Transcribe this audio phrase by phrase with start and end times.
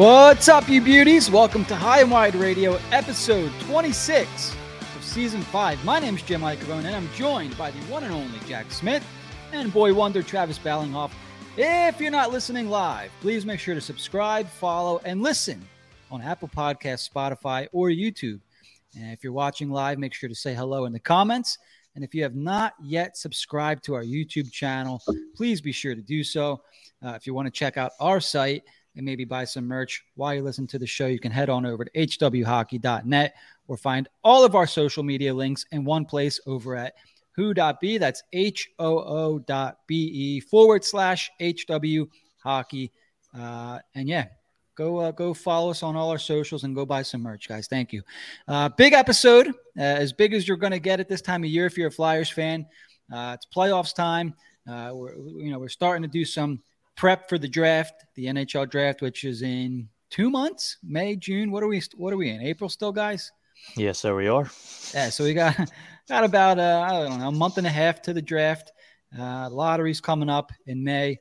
[0.00, 1.30] What's up, you beauties?
[1.30, 4.56] Welcome to High and Wide Radio, episode 26
[4.96, 5.84] of season 5.
[5.84, 9.06] My name is Jim Iacovone, and I'm joined by the one and only Jack Smith
[9.52, 11.10] and boy wonder Travis Ballinghoff.
[11.58, 15.60] If you're not listening live, please make sure to subscribe, follow, and listen
[16.10, 18.40] on Apple Podcasts, Spotify, or YouTube.
[18.96, 21.58] And if you're watching live, make sure to say hello in the comments.
[21.94, 25.02] And if you have not yet subscribed to our YouTube channel,
[25.36, 26.62] please be sure to do so.
[27.04, 28.62] Uh, if you want to check out our site,
[28.96, 31.64] and maybe buy some merch while you listen to the show, you can head on
[31.64, 33.34] over to hwhockey.net
[33.68, 36.94] or find all of our social media links in one place over at
[37.36, 37.98] hoo.be.
[37.98, 42.06] That's H O O dot B E forward slash HW
[42.42, 42.92] hockey.
[43.36, 44.26] Uh, and yeah,
[44.74, 47.68] go uh, go follow us on all our socials and go buy some merch, guys.
[47.68, 48.02] Thank you.
[48.48, 51.50] Uh, big episode, uh, as big as you're going to get at this time of
[51.50, 52.66] year if you're a Flyers fan.
[53.12, 54.34] Uh, it's playoffs time.
[54.68, 56.60] Uh, we're you know we're starting to do some
[56.96, 61.50] prep for the draft, the NHL draft, which is in two months, May, June.
[61.50, 61.82] What are we?
[61.96, 62.42] What are we in?
[62.42, 63.30] April still, guys?
[63.76, 64.50] Yes, so we are.
[64.94, 65.56] Yeah, so we got
[66.08, 68.72] got about uh, don't know a month and a half to the draft.
[69.18, 71.18] Uh, lottery's coming up in May,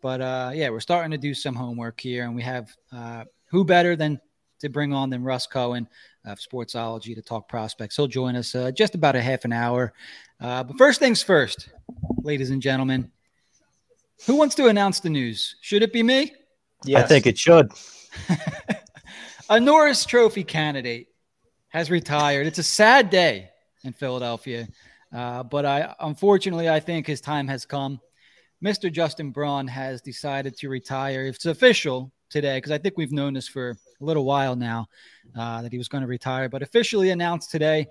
[0.00, 3.64] but uh, yeah, we're starting to do some homework here, and we have uh, who
[3.64, 4.20] better than
[4.60, 5.88] to bring on than Russ Cohen
[6.24, 7.96] of Sportsology to talk prospects.
[7.96, 9.92] He'll join us uh, just about a half an hour.
[10.40, 11.68] Uh, but first things first,
[12.22, 13.10] ladies and gentlemen,
[14.26, 15.56] who wants to announce the news?
[15.60, 16.32] Should it be me?
[16.84, 17.72] Yeah, I think it should.
[19.50, 21.08] a Norris Trophy candidate
[21.68, 22.46] has retired.
[22.46, 23.50] It's a sad day
[23.84, 24.68] in Philadelphia,
[25.12, 28.00] uh, but I unfortunately I think his time has come.
[28.64, 28.90] Mr.
[28.90, 31.26] Justin Braun has decided to retire.
[31.26, 34.86] It's official today because I think we've known this for a little while now
[35.36, 37.86] uh, that he was going to retire, but officially announced today.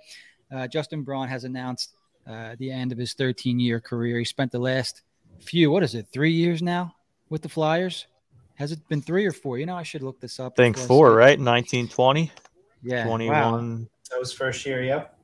[0.52, 1.96] Uh, Justin Braun has announced
[2.28, 4.20] uh, the end of his 13 year career.
[4.20, 5.02] He spent the last
[5.44, 6.96] few, what is it, three years now
[7.30, 8.08] with the Flyers?
[8.56, 9.58] Has it been three or four?
[9.58, 10.54] You know, I should look this up.
[10.54, 11.40] I think four, I right?
[11.40, 12.32] 1920.
[12.84, 13.06] Yeah.
[13.06, 13.32] 21.
[13.32, 13.88] Wow.
[14.12, 15.18] That was first year, yep.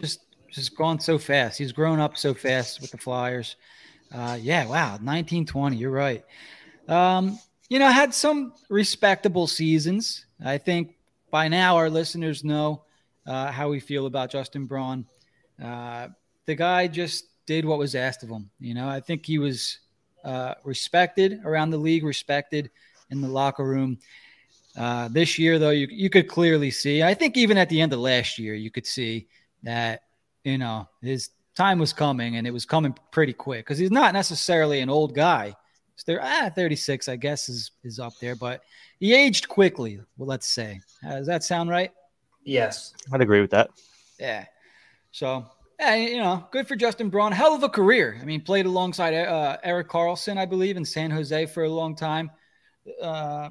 [0.00, 0.20] Just
[0.50, 1.58] just gone so fast.
[1.58, 3.56] He's grown up so fast with the Flyers.
[4.12, 5.76] Uh, yeah, wow, 1920.
[5.76, 6.24] You're right.
[6.86, 7.38] Um,
[7.68, 10.26] you know, had some respectable seasons.
[10.44, 10.96] I think
[11.30, 12.84] by now our listeners know
[13.26, 15.06] uh, how we feel about Justin Braun.
[15.62, 16.08] Uh,
[16.46, 18.50] the guy just did what was asked of him.
[18.60, 19.78] You know, I think he was
[20.24, 22.70] uh, respected around the league, respected
[23.10, 23.98] in the locker room.
[24.76, 27.02] Uh, this year, though, you you could clearly see.
[27.02, 29.28] I think even at the end of last year, you could see
[29.62, 30.02] that
[30.42, 34.14] you know his time was coming, and it was coming pretty quick because he's not
[34.14, 35.54] necessarily an old guy.
[35.96, 38.62] So there, ah, 36, I guess, is is up there, but
[38.98, 40.00] he aged quickly.
[40.16, 40.80] Well, let's say.
[41.06, 41.92] Uh, does that sound right?
[42.42, 43.70] Yes, I'd agree with that.
[44.18, 44.46] Yeah.
[45.12, 45.46] So
[45.78, 47.32] yeah, you know, good for Justin Braun.
[47.32, 48.18] Hell of a career.
[48.20, 51.96] I mean, played alongside uh, Erik Karlsson, I believe, in San Jose for a long
[51.96, 52.30] time.
[53.02, 53.50] Uh,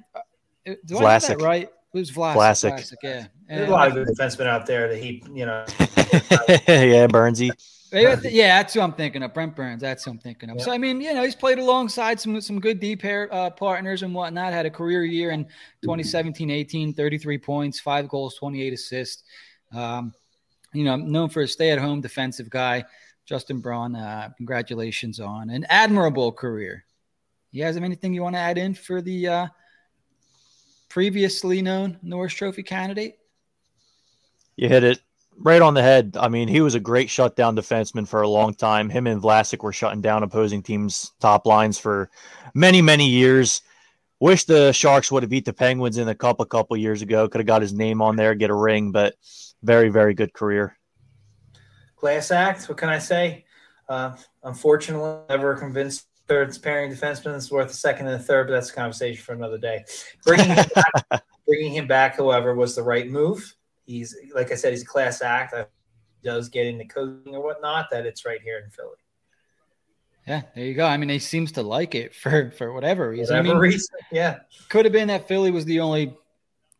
[0.66, 1.06] do Vlasic.
[1.06, 1.64] I have that right?
[1.94, 2.36] It was Vlasic.
[2.36, 2.72] Vlasic.
[2.72, 3.26] Vlasic yeah.
[3.48, 5.66] There's a lot of good defensemen out there that he, you know.
[6.68, 7.52] yeah, Burnsy.
[7.94, 9.34] Yeah, that's who I'm thinking of.
[9.34, 9.82] Brent Burns.
[9.82, 10.60] That's who I'm thinking of.
[10.62, 14.02] So I mean, you know, he's played alongside some some good deep pair uh, partners
[14.02, 14.52] and whatnot.
[14.52, 15.46] Had a career year in
[15.86, 19.24] 2017-18, 33 points, five goals, 28 assists.
[19.72, 20.14] Um,
[20.74, 22.84] you know, known for a stay-at-home defensive guy.
[23.26, 26.84] Justin Braun, uh, congratulations on an admirable career.
[27.52, 29.48] You guys have anything you want to add in for the uh,
[30.90, 33.18] previously known Norris Trophy candidate?
[34.56, 35.00] You hit it
[35.38, 36.18] right on the head.
[36.20, 38.90] I mean, he was a great shutdown defenseman for a long time.
[38.90, 42.10] Him and Vlasic were shutting down opposing teams' top lines for
[42.54, 43.62] many, many years.
[44.20, 47.28] Wish the Sharks would have beat the Penguins in the cup a couple years ago.
[47.28, 49.16] Could have got his name on there, get a ring, but
[49.64, 50.78] very, very good career.
[51.96, 52.68] Class act.
[52.70, 53.46] What can I say?
[53.90, 58.54] Uh, unfortunately, never convinced third pairing defenseman is worth a second and a third, but
[58.54, 59.84] that's a conversation for another day.
[60.26, 63.56] Bringing him back, bringing him back, however, was the right move.
[63.86, 65.54] He's like I said, he's a class act.
[65.56, 67.88] He does get into coaching or whatnot.
[67.92, 68.98] That it's right here in Philly.
[70.28, 70.86] Yeah, there you go.
[70.86, 73.36] I mean, he seems to like it for for whatever reason.
[73.36, 74.40] Whatever I mean, reason, yeah.
[74.70, 76.16] Could have been that Philly was the only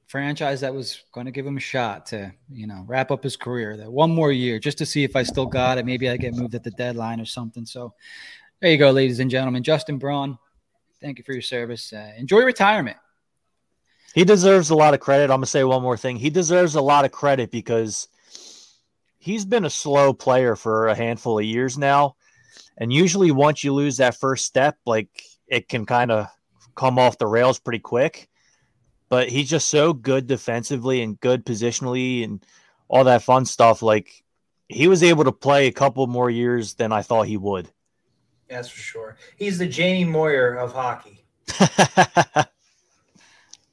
[0.08, 3.36] franchise that was going to give him a shot to, you know, wrap up his
[3.36, 3.78] career.
[3.78, 5.86] That one more year just to see if I still got it.
[5.86, 7.66] Maybe I get moved at the deadline or something.
[7.66, 7.94] So
[8.62, 9.64] there you go, ladies and gentlemen.
[9.64, 10.38] Justin Braun,
[11.02, 11.92] thank you for your service.
[11.94, 12.98] Uh, enjoy retirement.
[14.14, 15.26] He deserves a lot of credit.
[15.26, 16.18] I'm gonna say one more thing.
[16.18, 18.08] He deserves a lot of credit because
[19.18, 22.16] he's been a slow player for a handful of years now.
[22.78, 25.10] And usually once you lose that first step, like
[25.48, 26.28] it can kind of
[26.76, 28.30] come off the rails pretty quick
[29.14, 32.44] but he's just so good defensively and good positionally and
[32.88, 33.84] all that fun stuff.
[33.84, 34.24] Like
[34.68, 37.70] he was able to play a couple more years than I thought he would.
[38.50, 39.18] That's for sure.
[39.36, 41.24] He's the Jamie Moyer of hockey.
[41.60, 42.48] I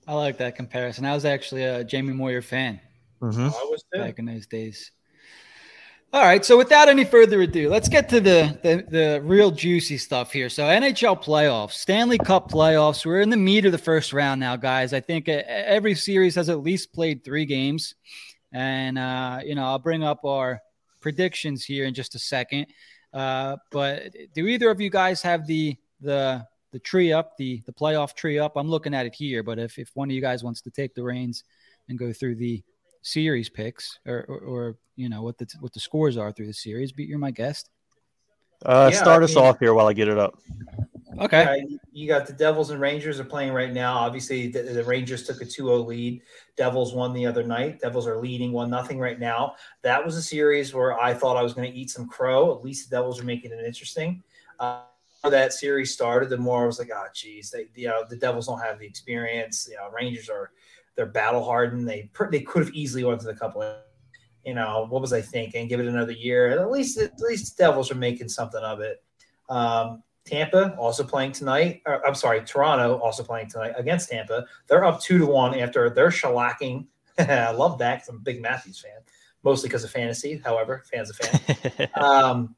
[0.09, 1.07] like that comparison.
[1.07, 2.79] I was actually a Jamie Moyer fan
[3.23, 3.47] Mm-hmm.
[3.47, 3.99] I was too.
[3.99, 4.93] back in those days.
[6.13, 9.97] All right, so without any further ado, let's get to the, the the real juicy
[9.97, 10.49] stuff here.
[10.49, 13.07] So NHL playoffs, Stanley Cup playoffs.
[13.07, 14.93] We're in the meat of the first round now, guys.
[14.93, 17.95] I think uh, every series has at least played three games,
[18.53, 20.61] and uh, you know I'll bring up our
[21.01, 22.67] predictions here in just a second.
[23.15, 27.73] Uh, but do either of you guys have the the the tree up, the the
[27.73, 28.57] playoff tree up?
[28.57, 30.93] I'm looking at it here, but if if one of you guys wants to take
[30.97, 31.45] the reins
[31.89, 32.65] and go through the
[33.03, 36.53] series picks or, or, or you know what the what the scores are through the
[36.55, 36.93] series.
[36.93, 37.71] But you're my guest.
[38.65, 40.39] Uh, Yeah, start I us mean- off here while I get it up.
[41.19, 41.43] Okay.
[41.43, 43.95] Uh, you got the Devils and Rangers are playing right now.
[43.99, 46.23] Obviously, the, the Rangers took a 2-0 lead.
[46.57, 47.81] Devils won the other night.
[47.81, 49.57] Devils are leading one nothing right now.
[49.83, 52.55] That was a series where I thought I was going to eat some crow.
[52.57, 54.23] At least the Devils are making it interesting.
[54.61, 54.83] Uh,
[55.25, 58.47] that series started, the more I was like, oh, geez, they, you know, the Devils
[58.47, 59.69] don't have the experience.
[59.69, 60.53] You know, Rangers are
[61.01, 61.89] they're battle hardened.
[61.89, 63.63] They they could have easily went to the couple.
[63.63, 63.79] Of,
[64.45, 65.67] you know, what was I thinking?
[65.67, 66.51] Give it another year.
[66.51, 69.03] At least at least the Devils are making something of it.
[69.49, 71.81] Um, Tampa also playing tonight.
[71.87, 74.45] Or, I'm sorry, Toronto also playing tonight against Tampa.
[74.67, 76.85] They're up two to one after they're shellacking.
[77.19, 79.01] I love that I'm a big Matthews fan,
[79.43, 80.43] mostly because of fantasy.
[80.45, 81.89] However, fans of fan.
[81.95, 82.55] um,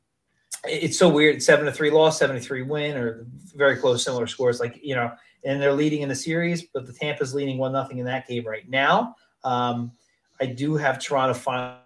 [0.67, 1.41] it- it's so weird.
[1.45, 3.25] Seven to three loss, seven to three win, or
[3.55, 4.59] very close, similar scores.
[4.59, 5.13] Like you know,
[5.45, 8.47] and they're leading in the series, but the Tampa's leading one nothing in that game
[8.47, 9.17] right now.
[9.45, 9.93] Um,
[10.41, 11.79] I do have Toronto final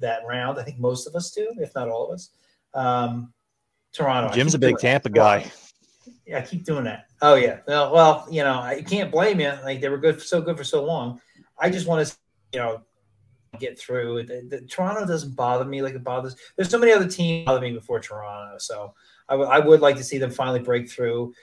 [0.00, 0.58] that round.
[0.58, 2.30] I think most of us do, if not all of us.
[2.74, 3.32] Um,
[3.92, 4.32] Toronto.
[4.34, 5.50] Jim's a big Tampa guy.
[6.26, 7.06] yeah, I keep doing that.
[7.22, 7.60] Oh yeah.
[7.66, 9.52] Well, well, you know, I can't blame you.
[9.64, 11.20] Like they were good, so good for so long.
[11.58, 12.16] I just want to,
[12.52, 12.82] you know,
[13.58, 14.24] get through.
[14.24, 16.36] The, the, Toronto doesn't bother me like it bothers.
[16.56, 18.56] There's so many other teams bother me before Toronto.
[18.58, 18.94] So
[19.28, 21.34] I would- like to see them finally break through.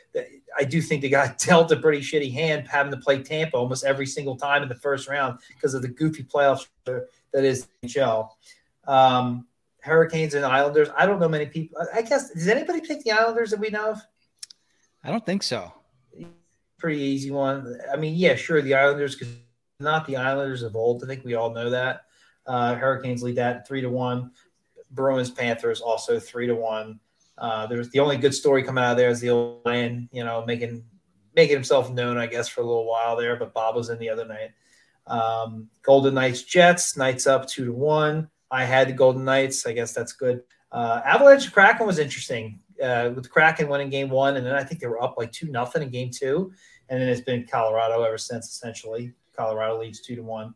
[0.58, 3.86] I do think they got dealt a pretty shitty hand having to play Tampa almost
[3.86, 8.30] every single time in the first round because of the goofy playoffs that is NHL.
[8.88, 9.48] Um,
[9.82, 10.90] Hurricanes and Islanders.
[10.98, 11.78] I don't know many people.
[11.94, 14.02] I guess does anybody pick the Islanders that we know of?
[15.04, 15.72] I don't think so.
[16.80, 17.80] pretty easy one.
[17.94, 19.34] I mean, yeah, sure, the Islanders, because
[19.80, 21.04] not the Islanders of old.
[21.04, 22.02] I think we all know that.
[22.48, 24.32] Uh, Hurricanes lead that three to one.
[24.92, 27.00] Bruins, Panthers also three to one.
[27.38, 30.24] Uh, there's the only good story coming out of there is the old Lion, you
[30.24, 30.84] know, making
[31.36, 33.36] making himself known, I guess, for a little while there.
[33.36, 34.52] But Bob was in the other night.
[35.08, 38.30] Um, Golden Knights, Jets, Knights up two to one.
[38.50, 39.66] I had the Golden Knights.
[39.66, 40.42] I guess that's good.
[40.72, 44.82] Uh, Avalanche Kraken was interesting uh, with Kraken winning game one, and then I think
[44.82, 46.54] they were up like two nothing in game two,
[46.90, 48.48] and then it's been Colorado ever since.
[48.48, 50.54] Essentially, Colorado leads two to one.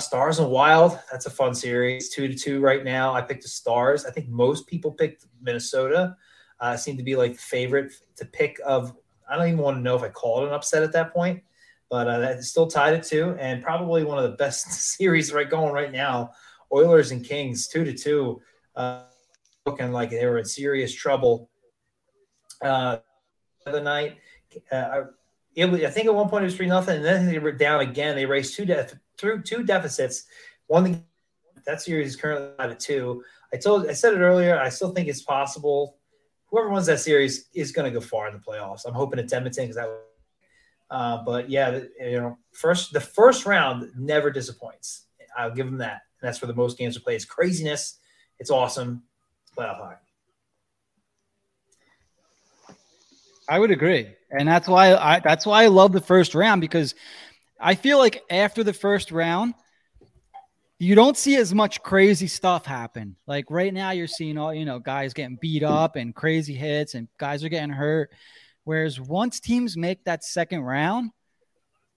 [0.00, 2.10] Stars and Wild, that's a fun series.
[2.10, 3.14] Two to two right now.
[3.14, 4.04] I picked the Stars.
[4.04, 6.16] I think most people picked Minnesota.
[6.60, 8.94] Uh, seemed to be like the favorite to pick of.
[9.28, 11.42] I don't even want to know if I called it an upset at that point,
[11.90, 15.48] but uh, that's still tied at two, and probably one of the best series right
[15.48, 16.30] going right now.
[16.72, 18.40] Oilers and Kings, two to two.
[18.74, 19.02] Uh,
[19.66, 21.50] looking like they were in serious trouble
[22.62, 22.98] uh,
[23.64, 24.16] the other night.
[24.70, 25.02] Uh,
[25.54, 27.52] it was, I think at one point it was three nothing, and then they were
[27.52, 28.14] down again.
[28.14, 30.24] They raced two def- through two deficits.
[30.66, 31.04] One
[31.64, 33.24] that series is currently five to two.
[33.52, 34.58] I told I said it earlier.
[34.58, 35.98] I still think it's possible.
[36.46, 38.86] Whoever wins that series is going to go far in the playoffs.
[38.86, 39.90] I'm hoping it's Edmonton because that.
[40.88, 45.06] Uh, but yeah, you know, first the first round never disappoints.
[45.36, 46.02] I'll give them that.
[46.20, 47.16] And that's where the most games are played.
[47.16, 47.98] It's craziness.
[48.38, 49.02] It's awesome.
[49.56, 50.06] Playoff hockey.
[53.48, 56.94] I would agree, and that's why I that's why I love the first round because
[57.60, 59.54] I feel like after the first round,
[60.78, 63.16] you don't see as much crazy stuff happen.
[63.26, 66.94] Like right now, you're seeing all you know guys getting beat up and crazy hits,
[66.94, 68.10] and guys are getting hurt.
[68.64, 71.12] Whereas once teams make that second round,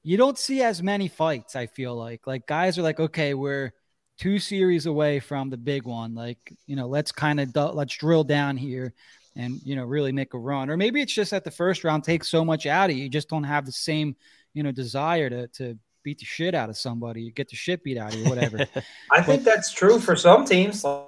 [0.04, 1.56] you don't see as many fights.
[1.56, 3.74] I feel like like guys are like, okay, we're
[4.18, 6.16] two series away from the big one.
[6.16, 8.94] Like you know, let's kind of let's drill down here
[9.36, 12.04] and you know really make a run or maybe it's just that the first round
[12.04, 14.16] takes so much out of you you just don't have the same
[14.54, 17.84] you know desire to to beat the shit out of somebody you get the shit
[17.84, 18.66] beat out of you whatever.
[19.12, 20.82] I think that's true for some teams.
[20.82, 21.08] For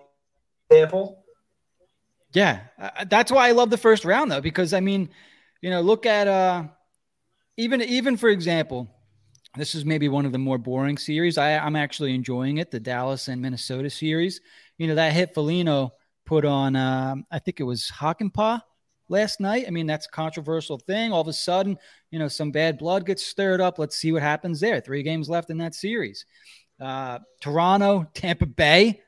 [0.70, 1.24] example,
[2.34, 5.10] yeah uh, that's why i love the first round though because i mean
[5.62, 6.64] you know look at uh
[7.58, 8.88] even even for example
[9.58, 11.38] this is maybe one of the more boring series.
[11.38, 14.40] I, i'm actually enjoying it the dallas and minnesota series.
[14.78, 15.92] You know that hit Foligno
[16.26, 18.62] put on um, I think it was Hakanpää
[19.12, 19.66] last night.
[19.68, 21.12] I mean, that's a controversial thing.
[21.12, 21.78] All of a sudden,
[22.10, 23.78] you know, some bad blood gets stirred up.
[23.78, 24.80] Let's see what happens there.
[24.82, 26.26] Three games left in that series.
[26.80, 29.02] Uh, Toronto, Tampa Bay.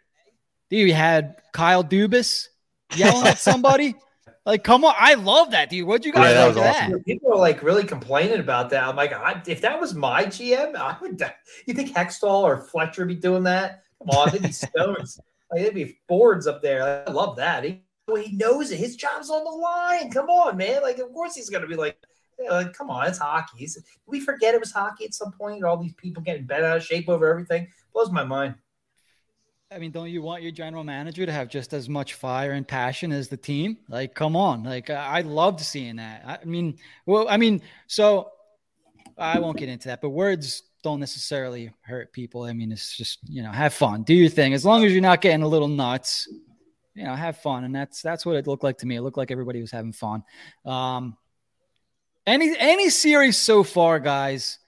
[0.69, 2.47] Dude, you had Kyle Dubas
[2.95, 3.95] yelling at somebody.
[4.45, 5.87] Like, come on, I love that, dude.
[5.87, 6.91] What'd you guys Yeah, that was of awesome.
[6.91, 7.05] that?
[7.05, 8.83] People are like really complaining about that.
[8.83, 11.21] I'm like, I, if that was my GM, I would.
[11.65, 13.83] You think Hextall or Fletcher be doing that?
[13.99, 15.17] Come on, they'd be stones.
[15.49, 17.05] like they'd be boards up there.
[17.07, 17.63] I love that.
[17.63, 18.77] He, well, he knows it.
[18.77, 20.11] His job's on the line.
[20.11, 20.81] Come on, man.
[20.81, 21.97] Like, of course he's gonna be like,
[22.39, 23.65] you know, like come on, it's hockey.
[23.65, 25.63] Did we forget it was hockey at some point?
[25.63, 28.55] All these people getting bent out of shape over everything blows my mind.
[29.71, 32.67] I mean, don't you want your general manager to have just as much fire and
[32.67, 33.77] passion as the team?
[33.89, 34.63] Like, come on.
[34.63, 36.23] Like, I loved seeing that.
[36.43, 38.29] I mean, well, I mean, so
[39.17, 42.43] I won't get into that, but words don't necessarily hurt people.
[42.43, 44.53] I mean, it's just, you know, have fun, do your thing.
[44.53, 46.27] As long as you're not getting a little nuts,
[46.95, 47.63] you know, have fun.
[47.63, 48.95] And that's, that's what it looked like to me.
[48.95, 50.23] It looked like everybody was having fun.
[50.65, 51.17] Um,
[52.25, 54.59] any, any series so far, guys,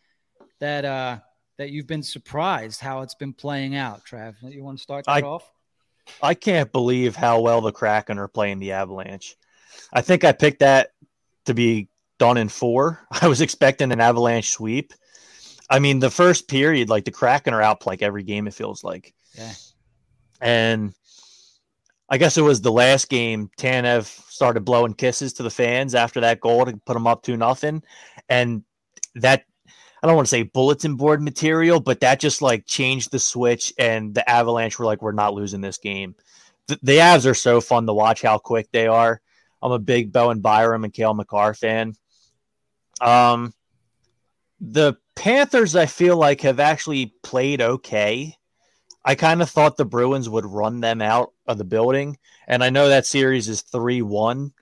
[0.60, 1.20] that, uh,
[1.58, 4.36] that you've been surprised how it's been playing out, Trav?
[4.42, 5.50] You want to start that I- off?
[6.22, 9.36] I can't believe how well the Kraken are playing the Avalanche.
[9.92, 10.92] I think I picked that
[11.46, 11.90] to be
[12.20, 13.00] done in four.
[13.12, 14.94] I was expecting an Avalanche sweep.
[15.70, 18.84] I mean, the first period, like the Kraken are out like every game, it feels
[18.84, 19.14] like.
[19.34, 19.54] Yeah.
[20.42, 20.94] And
[22.10, 26.22] I guess it was the last game, Tanev started blowing kisses to the fans after
[26.22, 27.82] that goal to put them up to nothing.
[28.30, 28.64] And
[29.16, 29.46] that
[30.04, 33.74] I don't want to say bulletin board material, but that just like changed the switch,
[33.80, 36.16] and the Avalanche were like, "We're not losing this game."
[36.68, 38.22] The, the Avs are so fun to watch.
[38.22, 39.20] How quick they are.
[39.64, 41.94] I'm a big Bowen Byram and Cale Makar fan.
[43.02, 43.54] Um,
[44.60, 48.36] the Panthers, I feel like, have actually played okay.
[49.04, 52.70] I kind of thought the Bruins would run them out of the building, and I
[52.70, 54.54] know that series is three one,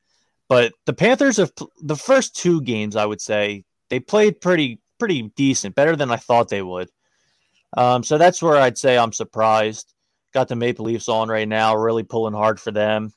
[0.49, 2.95] but the Panthers have the first two games.
[2.95, 6.89] I would say they played pretty pretty decent, better than I thought they would.
[7.75, 9.93] Um, so that's where I'd say I'm surprised.
[10.33, 13.13] Got the Maple Leafs on right now, really pulling hard for them.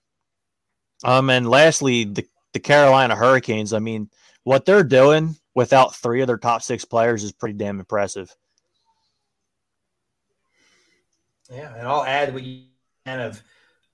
[1.04, 3.72] Um, and lastly, the the Carolina Hurricanes.
[3.72, 4.08] I mean,
[4.44, 8.34] what they're doing without three of their top six players is pretty damn impressive.
[11.50, 12.64] Yeah, and I'll add what you
[13.04, 13.42] kind of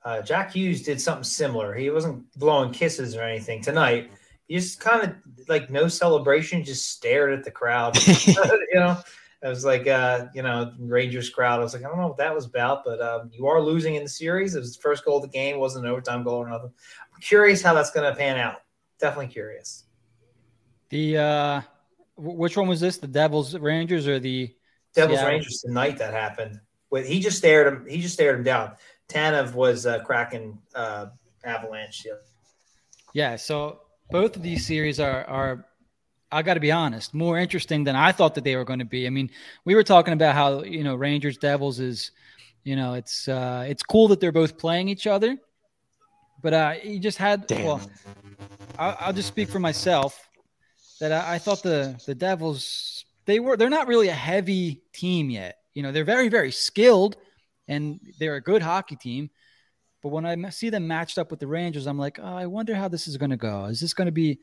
[0.04, 1.74] uh, Jack Hughes did something similar.
[1.74, 4.10] He wasn't blowing kisses or anything tonight.
[4.48, 5.14] He just kind of
[5.48, 7.96] like no celebration, just stared at the crowd.
[8.26, 8.34] you
[8.74, 8.98] know,
[9.42, 11.60] it was like uh, you know Rangers crowd.
[11.60, 13.94] I was like, I don't know what that was about, but um, you are losing
[13.94, 14.54] in the series.
[14.54, 16.72] It was the first goal of the game, wasn't an overtime goal or nothing.
[17.14, 18.62] I'm curious how that's going to pan out.
[18.98, 19.84] Definitely curious.
[20.90, 21.60] The uh,
[22.16, 22.98] wh- which one was this?
[22.98, 24.54] The Devils Rangers or the
[24.94, 25.32] Devils Seattle?
[25.32, 26.60] Rangers tonight that happened.
[26.90, 27.86] With he just stared him.
[27.88, 28.72] He just stared him down.
[29.08, 31.06] Tanev was uh, Kraken uh,
[31.44, 32.06] Avalanche.
[32.06, 32.12] Yeah.
[33.14, 33.80] Yeah, so
[34.10, 35.66] both of these series are are
[36.30, 38.86] I got to be honest, more interesting than I thought that they were going to
[38.86, 39.06] be.
[39.06, 39.30] I mean,
[39.66, 42.10] we were talking about how, you know, Rangers Devils is,
[42.64, 45.36] you know, it's uh it's cool that they're both playing each other.
[46.42, 47.64] But uh you just had Damn.
[47.66, 47.80] well
[48.78, 50.28] I'll, I'll just speak for myself
[51.00, 55.28] that I, I thought the the Devils they were they're not really a heavy team
[55.28, 55.58] yet.
[55.74, 57.16] You know, they're very very skilled
[57.72, 59.30] and they're a good hockey team.
[60.02, 62.74] But when I see them matched up with the Rangers, I'm like, oh, I wonder
[62.74, 63.66] how this is going to go.
[63.66, 64.40] Is this going to be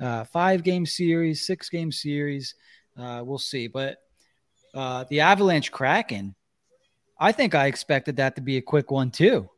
[0.00, 2.54] a five game series, six game series?
[2.98, 3.66] Uh, we'll see.
[3.66, 3.98] But
[4.74, 6.34] uh, the Avalanche Kraken,
[7.20, 9.50] I think I expected that to be a quick one too.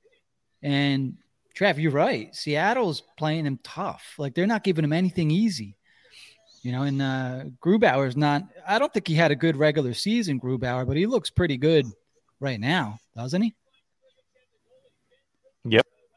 [0.61, 1.19] And
[1.55, 2.35] Trev, you're right.
[2.35, 4.15] Seattle's playing them tough.
[4.19, 5.77] Like they're not giving them anything easy.
[6.63, 8.43] You know, and uh, Grubauer's not.
[8.67, 11.87] I don't think he had a good regular season, Grubauer, but he looks pretty good
[12.41, 13.55] right now, doesn't he?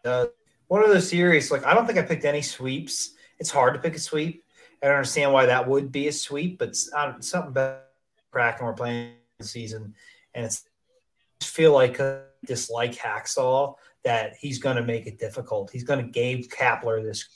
[0.06, 0.26] Uh,
[0.68, 3.12] one of those series, like I don't think I picked any sweeps.
[3.40, 4.44] It's hard to pick a sweep.
[4.82, 7.84] I don't understand why that would be a sweep, but um, something about
[8.32, 9.96] Kraken we're playing this season,
[10.34, 10.66] and it's
[11.42, 15.72] I feel like uh, dislike Hacksaw that he's going to make it difficult.
[15.72, 17.28] He's going to Gabe Kapler this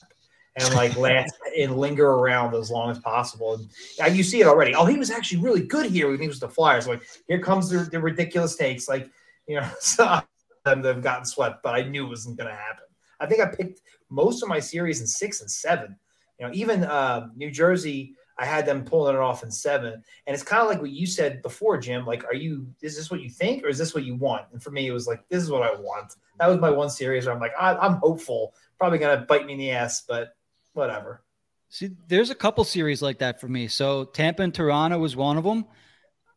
[0.57, 3.65] and like last and linger around as long as possible.
[4.01, 4.75] And you see it already.
[4.75, 6.87] Oh, he was actually really good here when he was the Flyers.
[6.87, 8.89] Like here comes the, the ridiculous takes.
[8.89, 9.09] Like
[9.47, 10.23] you know, some
[10.65, 12.85] of them have gotten swept, but I knew it wasn't going to happen.
[13.19, 15.95] I think I picked most of my series in six and seven.
[16.39, 20.03] You know, even uh, New Jersey, I had them pulling it off in seven.
[20.25, 22.05] And it's kind of like what you said before, Jim.
[22.05, 22.65] Like, are you?
[22.81, 24.45] Is this what you think, or is this what you want?
[24.51, 26.15] And for me, it was like, this is what I want.
[26.39, 28.55] That was my one series where I'm like, I, I'm hopeful.
[28.79, 30.35] Probably going to bite me in the ass, but
[30.73, 31.21] whatever.
[31.69, 33.67] See, there's a couple series like that for me.
[33.67, 35.65] So Tampa and Toronto was one of them.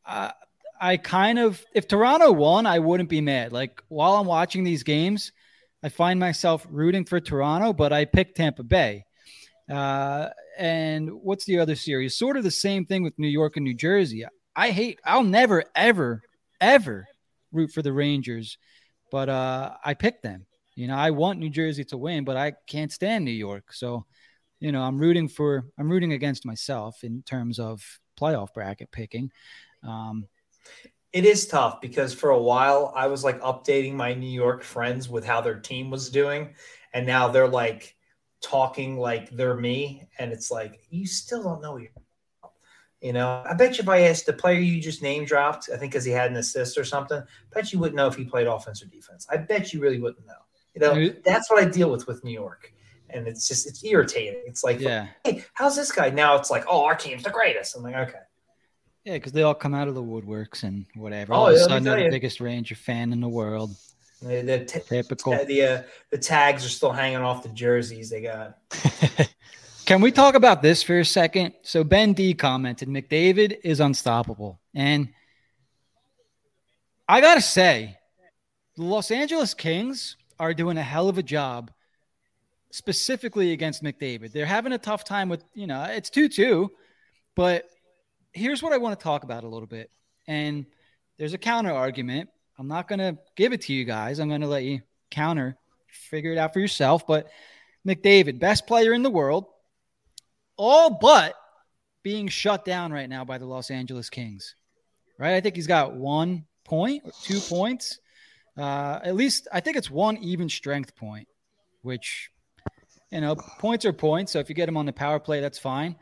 [0.07, 0.31] Uh,
[0.81, 3.53] I kind of, if Toronto won, I wouldn't be mad.
[3.53, 5.33] Like while I'm watching these games,
[5.83, 9.05] I find myself rooting for Toronto, but I picked Tampa Bay.
[9.71, 12.17] Uh, and what's the other series?
[12.17, 14.25] Sort of the same thing with New York and New Jersey.
[14.55, 16.23] I hate, I'll never, ever,
[16.61, 17.07] ever
[17.51, 18.57] root for the Rangers,
[19.11, 20.47] but uh, I picked them.
[20.77, 23.73] You know, I want New Jersey to win, but I can't stand New York.
[23.73, 24.07] So,
[24.61, 27.83] you know, I'm rooting for I'm rooting against myself in terms of
[28.19, 29.31] playoff bracket picking.
[29.83, 30.27] Um,
[31.13, 35.09] it is tough because for a while I was like updating my New York friends
[35.09, 36.55] with how their team was doing,
[36.93, 37.97] and now they're like
[38.43, 41.89] talking like they're me, and it's like you still don't know you.
[43.01, 45.77] You know, I bet you if I asked the player you just name dropped, I
[45.77, 48.25] think because he had an assist or something, I bet you wouldn't know if he
[48.25, 49.27] played offense or defense.
[49.31, 50.33] I bet you really wouldn't know.
[50.75, 52.73] You know, that's what I deal with with New York.
[53.15, 54.43] And it's just, it's irritating.
[54.47, 55.07] It's like, yeah.
[55.25, 56.11] hey, how's this guy?
[56.11, 57.77] Now it's like, oh, our team's the greatest.
[57.77, 58.19] I'm like, okay.
[59.05, 61.35] Yeah, because they all come out of the woodworks and whatever.
[61.35, 63.77] Oh, all of a sudden, they're the biggest Ranger fan in the world.
[64.23, 65.37] The, the t- Typical.
[65.39, 68.59] T- the, uh, the tags are still hanging off the jerseys they got.
[69.85, 71.53] Can we talk about this for a second?
[71.63, 74.59] So Ben D commented, McDavid is unstoppable.
[74.75, 75.11] And
[77.07, 77.99] I got to say,
[78.77, 81.71] the Los Angeles Kings are doing a hell of a job
[82.75, 84.33] specifically against McDavid.
[84.33, 86.69] They're having a tough time with, you know, it's 2 2,
[87.37, 87.71] but
[88.33, 89.93] here's what I want to talk about a little bit.
[90.27, 90.67] And
[91.17, 92.31] there's a counter argument.
[92.59, 94.19] I'm not going to give it to you guys.
[94.19, 97.07] I'm going to let you counter, figure it out for yourself.
[97.07, 97.29] But
[97.87, 99.47] McDavid, best player in the world,
[100.57, 101.37] all but
[102.03, 104.57] being shut down right now by the Los Angeles Kings.
[105.17, 105.35] Right?
[105.35, 108.01] I think he's got one point or two points.
[108.59, 111.29] Uh, at least I think it's one even strength point,
[111.83, 112.31] which,
[113.15, 114.33] you know, points are points.
[114.33, 115.95] So if you get him on the power play, that's fine.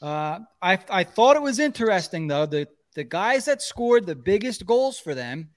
[0.00, 2.46] Uh, I, I thought it was interesting, though.
[2.46, 5.50] The, the guys that scored the biggest goals for them,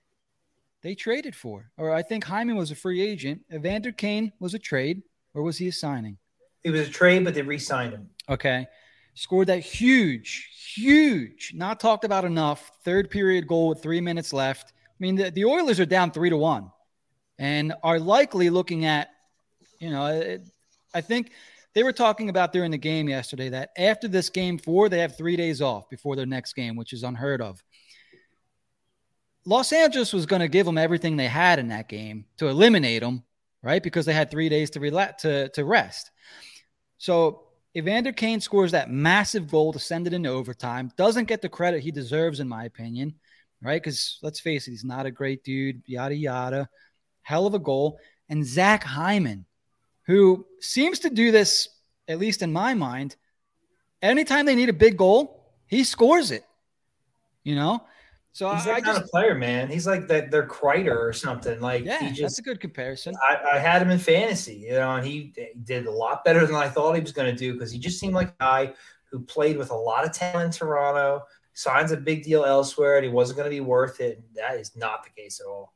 [0.84, 1.72] they traded for.
[1.78, 3.42] Or I think Hyman was a free agent.
[3.54, 5.02] Evander Kane was a trade,
[5.34, 6.18] or was he a signing?
[6.66, 8.10] It was a trade, but they re signed him.
[8.28, 8.68] Okay.
[9.14, 14.74] Scored that huge, huge, not talked about enough third period goal with three minutes left.
[14.76, 16.70] I mean, the, the Oilers are down three to one
[17.40, 19.10] and are likely looking at,
[19.80, 20.48] you know, it,
[20.94, 21.32] I think
[21.74, 25.18] they were talking about during the game yesterday that after this game four, they have
[25.18, 27.64] three days off before their next game, which is unheard of.
[29.46, 33.02] Los Angeles was going to give them everything they had in that game to eliminate
[33.02, 33.24] them,
[33.64, 33.82] right?
[33.82, 36.12] Because they had three days to relax to, to rest.
[36.98, 40.92] So Evander Kane scores that massive goal to send it into overtime.
[40.98, 43.16] Doesn't get the credit he deserves, in my opinion,
[43.62, 43.82] right?
[43.82, 46.70] Because let's face it, he's not a great dude, yada, yada.
[47.24, 47.98] Hell of a goal.
[48.30, 49.46] And Zach Hyman,
[50.12, 51.70] who seems to do this,
[52.10, 53.16] at least in my mind,
[54.02, 56.44] anytime they need a big goal, he scores it.
[57.46, 57.86] You know?
[58.34, 59.70] So he's that I, kind just, of player, man.
[59.70, 61.60] He's like that their Kreider or something.
[61.62, 63.14] Like yeah, he just, that's a good comparison.
[63.30, 66.56] I, I, had him in fantasy, you know, and he did a lot better than
[66.56, 68.74] I thought he was going to do because he just seemed like a guy
[69.12, 73.06] who played with a lot of talent in Toronto, signs a big deal elsewhere, and
[73.06, 74.22] he wasn't going to be worth it.
[74.36, 75.74] That is not the case at all.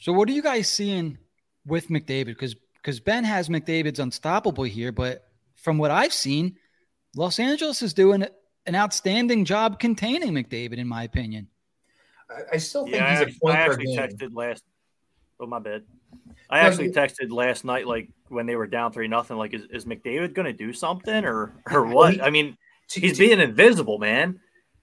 [0.00, 1.18] So what are you guys seeing
[1.64, 2.26] with McDavid?
[2.26, 2.54] Because
[2.86, 6.54] because Ben has McDavid's unstoppable here, but from what I've seen,
[7.16, 8.24] Los Angeles is doing
[8.64, 11.48] an outstanding job containing McDavid, in my opinion.
[12.30, 13.98] I, I still think yeah, he's a point I actually game.
[13.98, 14.62] texted last.
[15.40, 15.82] Oh my bad.
[16.48, 19.36] I actually texted last night, like when they were down three nothing.
[19.36, 22.14] Like, is, is McDavid going to do something or or what?
[22.14, 22.56] He, I mean,
[22.88, 24.38] he's being invisible, man.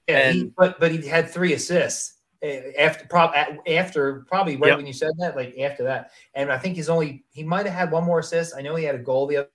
[0.09, 3.33] Yeah, and, he, but but he had three assists after prob
[3.67, 4.77] after probably right yep.
[4.77, 6.11] when you said that, like after that.
[6.35, 8.53] And I think he's only he might have had one more assist.
[8.57, 9.49] I know he had a goal the other.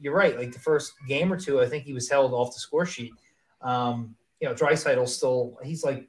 [0.00, 0.38] You're right.
[0.38, 3.12] Like the first game or two, I think he was held off the score sheet.
[3.60, 6.08] Um, you know, Draisaitl still he's like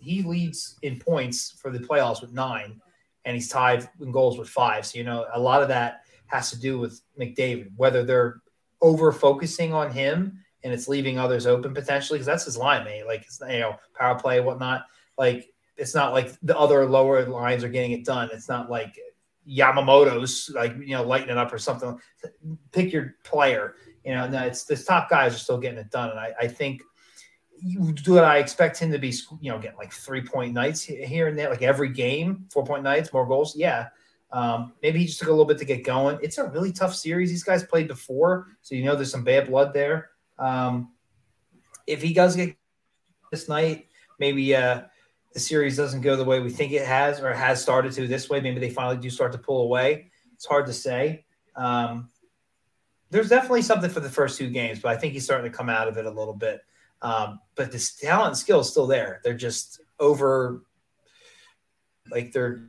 [0.00, 2.80] he leads in points for the playoffs with nine,
[3.24, 4.86] and he's tied in goals with five.
[4.86, 8.40] So you know, a lot of that has to do with McDavid, whether they're
[8.80, 13.06] over focusing on him and it's leaving others open potentially because that's his line mate.
[13.06, 14.86] Like you know, power play, whatnot.
[15.18, 18.30] Like it's not like the other lower lines are getting it done.
[18.32, 18.98] It's not like
[19.48, 21.98] Yamamoto's like you know lighting it up or something.
[22.72, 23.76] Pick your player.
[24.04, 26.48] You know, no, it's the top guys are still getting it done, and I, I
[26.48, 26.82] think
[28.02, 31.38] do I expect him to be you know getting like three point nights here and
[31.38, 33.56] there, like every game, four point nights, more goals?
[33.56, 33.88] Yeah.
[34.32, 36.18] Um, maybe he just took a little bit to get going.
[36.20, 37.30] It's a really tough series.
[37.30, 40.10] These guys played before, so you know there's some bad blood there.
[40.38, 40.92] Um,
[41.86, 42.56] if he does get
[43.30, 43.86] this night,
[44.18, 44.82] maybe uh,
[45.34, 48.30] the series doesn't go the way we think it has or has started to this
[48.30, 48.40] way.
[48.40, 50.10] Maybe they finally do start to pull away.
[50.32, 51.26] It's hard to say.
[51.56, 52.08] Um,
[53.10, 55.68] there's definitely something for the first two games, but I think he's starting to come
[55.68, 56.60] out of it a little bit.
[57.02, 59.20] Um, but this talent and skill is still there.
[59.24, 60.62] They're just over,
[62.10, 62.68] like they're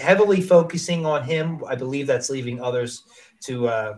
[0.00, 1.62] heavily focusing on him.
[1.68, 3.04] I believe that's leaving others
[3.44, 3.68] to.
[3.68, 3.96] Uh,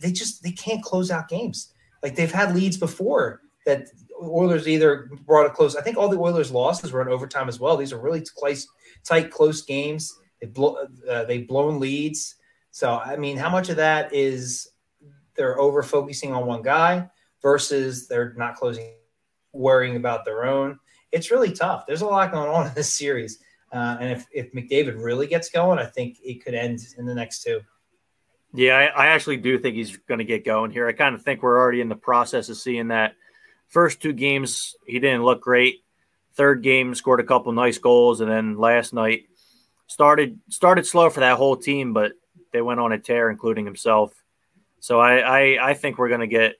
[0.00, 1.72] they just they can't close out games.
[2.02, 3.88] Like they've had leads before that
[4.22, 5.76] Oilers either brought it close.
[5.76, 7.76] I think all the Oilers losses were in overtime as well.
[7.76, 8.66] These are really close,
[9.04, 10.16] tight, close games.
[10.40, 10.76] They blow,
[11.08, 12.36] uh, they've blown leads.
[12.70, 14.68] So I mean, how much of that is
[15.34, 17.08] they're over focusing on one guy
[17.42, 18.94] versus they're not closing,
[19.52, 20.78] worrying about their own?
[21.12, 21.86] It's really tough.
[21.86, 23.38] There's a lot going on in this series.
[23.72, 27.14] Uh, and if, if McDavid really gets going, I think it could end in the
[27.14, 27.60] next two.
[28.52, 30.86] Yeah, I, I actually do think he's going to get going here.
[30.86, 33.16] I kind of think we're already in the process of seeing that.
[33.74, 35.82] First two games, he didn't look great.
[36.34, 39.24] Third game, scored a couple nice goals, and then last night
[39.88, 42.12] started started slow for that whole team, but
[42.52, 44.14] they went on a tear, including himself.
[44.78, 46.54] So I I, I think we're going to get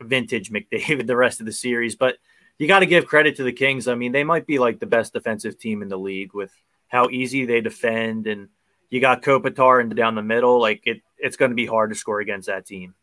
[0.00, 2.16] vintage McDavid the rest of the series, but
[2.56, 3.86] you got to give credit to the Kings.
[3.86, 6.52] I mean, they might be like the best defensive team in the league with
[6.88, 8.48] how easy they defend, and
[8.88, 10.58] you got Kopitar and down the middle.
[10.58, 12.94] Like it, it's going to be hard to score against that team.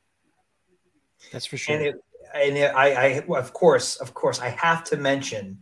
[1.32, 1.76] That's for sure.
[1.76, 1.95] And, it,
[2.33, 5.59] and I, I, of course, of course, I have to mention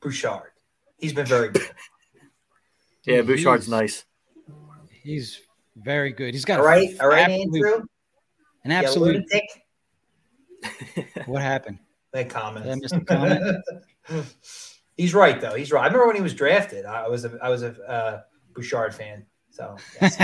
[0.00, 0.50] Bouchard.
[0.98, 1.70] He's been very good.
[3.04, 4.04] yeah, Bouchard's he's, nice.
[5.02, 5.40] He's
[5.76, 6.34] very good.
[6.34, 7.86] He's got all right, all right, absolute, Andrew.
[8.64, 9.24] An absolute.
[11.26, 11.78] what happened?
[12.12, 12.64] That comment.
[12.64, 13.64] Did I missed the comment.
[14.96, 15.54] he's right though.
[15.54, 15.82] He's right.
[15.82, 16.84] I remember when he was drafted.
[16.84, 18.20] I was a I was a uh,
[18.54, 19.24] Bouchard fan.
[19.50, 20.16] So yes,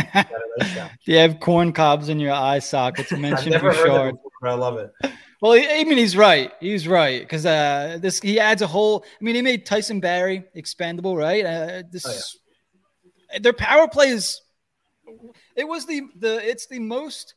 [1.04, 4.14] do you have corn cobs in your eye socket to mention I've never Bouchard?
[4.46, 5.12] But I love it.
[5.42, 6.52] Well, I mean, he's right.
[6.60, 9.04] He's right because uh, this he adds a whole.
[9.04, 11.44] I mean, he made Tyson Barrie expendable, right?
[11.44, 12.78] Uh, this oh,
[13.32, 13.40] yeah.
[13.40, 14.40] their power play is.
[15.56, 17.34] It was the the it's the most.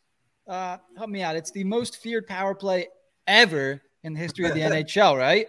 [0.48, 1.36] Uh, help me out.
[1.36, 2.88] It's the most feared power play
[3.26, 5.48] ever in the history of the NHL, right?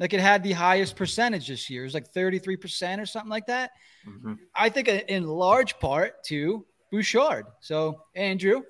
[0.00, 1.82] Like it had the highest percentage this year.
[1.82, 3.72] It was like 33% or something like that.
[4.08, 4.34] Mm-hmm.
[4.54, 7.46] I think in large part to Bouchard.
[7.60, 8.62] So, Andrew,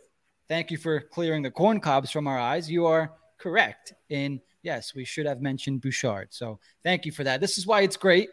[0.49, 2.71] thank you for clearing the corn cobs from our eyes.
[2.71, 6.29] You are correct in yes, we should have mentioned Bouchard.
[6.31, 7.41] So, thank you for that.
[7.41, 8.31] This is why it's great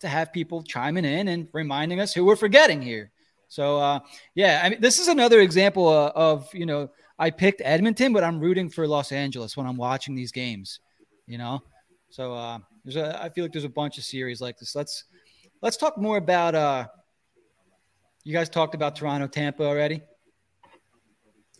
[0.00, 3.10] to have people chiming in and reminding us who we're forgetting here.
[3.48, 4.00] So, uh,
[4.34, 6.12] yeah, I mean, this is another example of,
[6.46, 10.14] of you know, I picked Edmonton, but I'm rooting for Los Angeles when I'm watching
[10.14, 10.80] these games.
[11.26, 11.62] You know,
[12.10, 13.22] so uh, there's a.
[13.22, 14.74] I feel like there's a bunch of series like this.
[14.74, 15.04] Let's
[15.60, 16.54] let's talk more about.
[16.54, 16.86] uh
[18.24, 20.02] You guys talked about Toronto, Tampa already.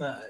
[0.03, 0.21] Uh,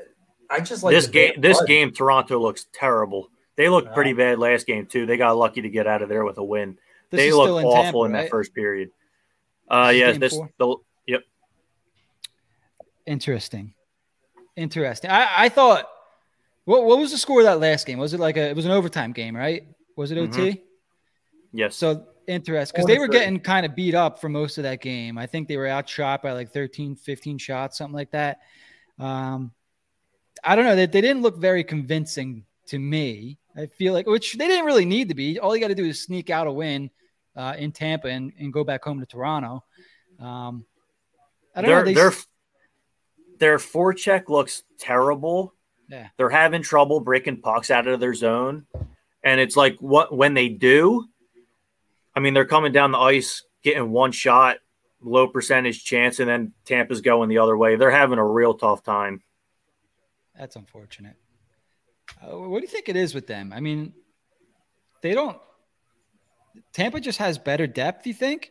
[0.51, 1.35] I just like this game.
[1.39, 1.69] This blood.
[1.69, 3.31] game, Toronto looks terrible.
[3.57, 5.07] They looked pretty bad last game too.
[5.07, 6.79] They got lucky to get out of there with a win.
[7.11, 8.31] This they looked awful in, Tampa, in that right?
[8.31, 8.91] first period.
[9.69, 10.41] Uh, this yes, this.
[10.59, 11.23] The, yep.
[13.07, 13.75] Interesting.
[14.57, 15.11] Interesting.
[15.11, 15.89] I, I thought
[16.65, 17.99] what what was the score of that last game?
[17.99, 19.67] Was it like a it was an overtime game, right?
[19.97, 20.31] Was it OT?
[20.31, 20.59] Mm-hmm.
[21.53, 21.77] Yes.
[21.77, 25.19] So interesting because they were getting kind of beat up for most of that game.
[25.19, 28.41] I think they were outshot by like 13, 15 shots, something like that.
[28.99, 29.53] Um,
[30.45, 30.77] I don't know.
[30.77, 33.38] They, they didn't look very convincing to me.
[33.57, 35.38] I feel like, which they didn't really need to be.
[35.38, 36.90] All you got to do is sneak out a win
[37.37, 39.64] uh, in Tampa and, and go back home to Toronto.
[40.18, 40.64] Um,
[41.55, 41.85] I don't they're, know.
[41.85, 42.12] They, they're
[43.42, 45.53] their forecheck looks terrible.
[45.88, 46.09] Yeah.
[46.16, 48.66] They're having trouble breaking pucks out of their zone.
[49.25, 51.09] And it's like what when they do,
[52.14, 54.59] I mean, they're coming down the ice, getting one shot,
[55.03, 57.75] low percentage chance, and then Tampa's going the other way.
[57.75, 59.23] They're having a real tough time.
[60.38, 61.16] That's unfortunate.
[62.21, 63.53] Uh, what do you think it is with them?
[63.55, 63.92] I mean,
[65.03, 65.38] they don't.
[66.73, 68.07] Tampa just has better depth.
[68.07, 68.51] You think?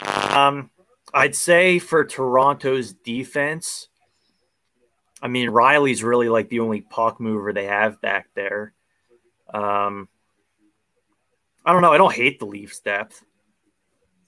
[0.00, 0.70] Um,
[1.12, 3.88] I'd say for Toronto's defense,
[5.20, 8.72] I mean Rielly's really like the only puck mover they have back there.
[9.52, 10.08] Um,
[11.64, 11.92] I don't know.
[11.92, 13.22] I don't hate the Leafs depth.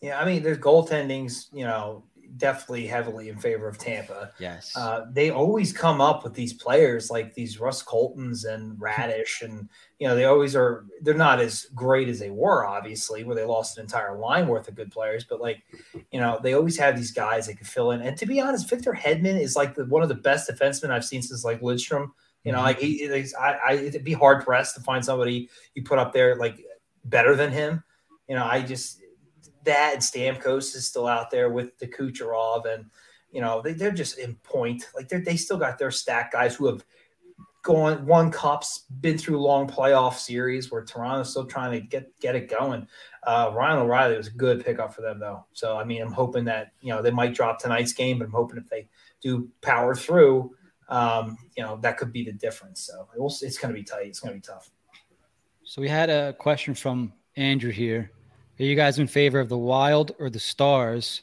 [0.00, 2.04] Yeah, I mean, there's goaltending's you know
[2.36, 4.32] definitely heavily in favor of Tampa.
[4.38, 4.72] Yes.
[4.76, 9.42] Uh, they always come up with these players like these Ross Coltons and Raddysh.
[9.42, 9.68] and
[9.98, 10.86] you know they always are.
[11.02, 14.68] They're not as great as they were, obviously, where they lost an entire line worth
[14.68, 15.24] of good players.
[15.24, 15.62] But like,
[16.10, 18.00] you know, they always have these guys that can fill in.
[18.00, 21.04] And to be honest, Victor Hedman is like the, one of the best defensemen I've
[21.04, 22.10] seen since like Lidstrom.
[22.44, 22.66] You know, mm-hmm.
[22.66, 26.36] like he, I, I, it'd be hard pressed to find somebody you put up there
[26.36, 26.62] like
[27.04, 27.82] better than him.
[28.28, 29.00] You know, I just
[29.64, 32.86] that and Stamkos is still out there with the Kucherov, and
[33.30, 34.88] you know they, they're just in point.
[34.94, 36.84] Like they they still got their stack guys who have
[37.64, 42.36] gone won cups, been through long playoff series where Toronto's still trying to get get
[42.36, 42.86] it going.
[43.26, 45.44] Uh, Ryan O'Reilly was a good pickup for them though.
[45.52, 48.32] So I mean, I'm hoping that you know they might drop tonight's game, but I'm
[48.32, 48.88] hoping if they
[49.20, 50.54] do power through,
[50.88, 52.82] um, you know that could be the difference.
[52.82, 54.06] So it will, it's going to be tight.
[54.06, 54.70] It's going to be tough.
[55.64, 58.10] So we had a question from Andrew here.
[58.58, 61.22] Are you guys in favor of the Wild or the Stars?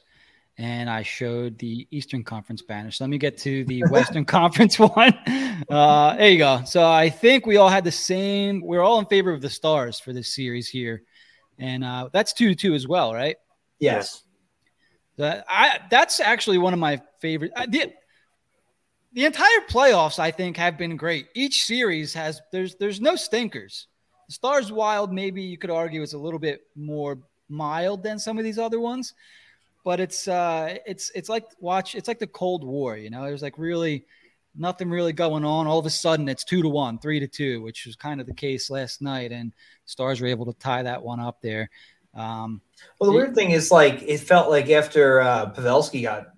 [0.58, 2.92] And I showed the Eastern Conference banner.
[2.92, 5.18] So let me get to the Western Conference one.
[5.70, 6.62] Uh, there you go.
[6.66, 8.62] So I think we all had the same.
[8.62, 11.04] We're all in favor of the Stars for this series here,
[11.58, 13.38] and uh, that's two to two as well, right?
[13.80, 14.24] Yes.
[15.18, 17.54] That I that's actually one of my favorite.
[17.56, 17.94] I did
[19.14, 20.20] the entire playoffs.
[20.20, 21.28] I think have been great.
[21.34, 23.88] Each series has there's there's no stinkers.
[24.32, 27.18] Stars Wild maybe you could argue is a little bit more
[27.50, 29.14] mild than some of these other ones,
[29.84, 32.98] but it's uh it's it's like watch it's like the Cold War.
[32.98, 34.06] You know, there's like really
[34.56, 35.68] nothing really going on.
[35.68, 38.28] All of a sudden, it's two to one, three to two, which was kind of
[38.28, 39.54] the case last night, and
[39.86, 41.70] Stars were able to tie that one up there.
[42.14, 42.62] Um,
[43.00, 46.34] well, the weird thing is, like, it felt like after uh, Pavelski got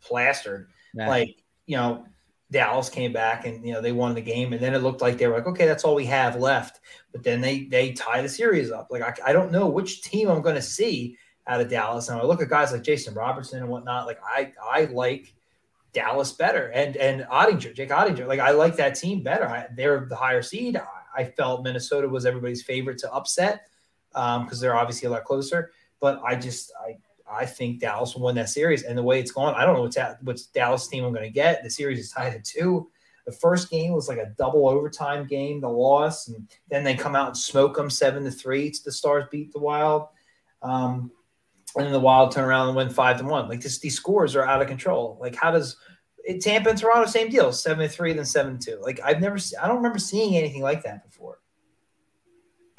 [0.00, 1.08] plastered, yeah.
[1.08, 2.06] like you know,
[2.50, 5.18] Dallas came back and you know they won the game, and then it looked like
[5.18, 6.80] they were like, okay, that's all we have left.
[7.12, 8.88] But then they they tie the series up.
[8.90, 12.20] Like, I, I don't know which team I'm going to see out of Dallas, and
[12.20, 14.06] I look at guys like Jason Robertson and whatnot.
[14.06, 15.32] Like, I I like
[15.92, 18.26] Dallas better, and and Oettinger, Jake Oettinger.
[18.26, 19.46] Like, I like that team better.
[19.46, 20.76] I, they're the higher seed.
[20.76, 20.84] I,
[21.16, 23.68] I felt Minnesota was everybody's favorite to upset
[24.12, 25.70] because um, they're obviously a lot closer.
[26.00, 26.96] But I just I
[27.30, 28.82] I think Dallas will win that series.
[28.82, 31.24] And the way it's going, I don't know what's at, what's Dallas team I'm going
[31.24, 31.62] to get.
[31.62, 32.90] The series is tied at two.
[33.26, 37.14] The first game was like a double overtime game, the loss, and then they come
[37.14, 38.74] out and smoke them seven to three.
[38.84, 40.08] The Stars beat the Wild,
[40.62, 41.12] um,
[41.76, 43.48] and then the Wild turn around and win five to one.
[43.48, 45.18] Like this, these scores are out of control.
[45.20, 45.76] Like how does
[46.24, 48.80] it, Tampa and Toronto same deal, seven to three, then seven to two.
[48.80, 51.38] Like I've never, I don't remember seeing anything like that before.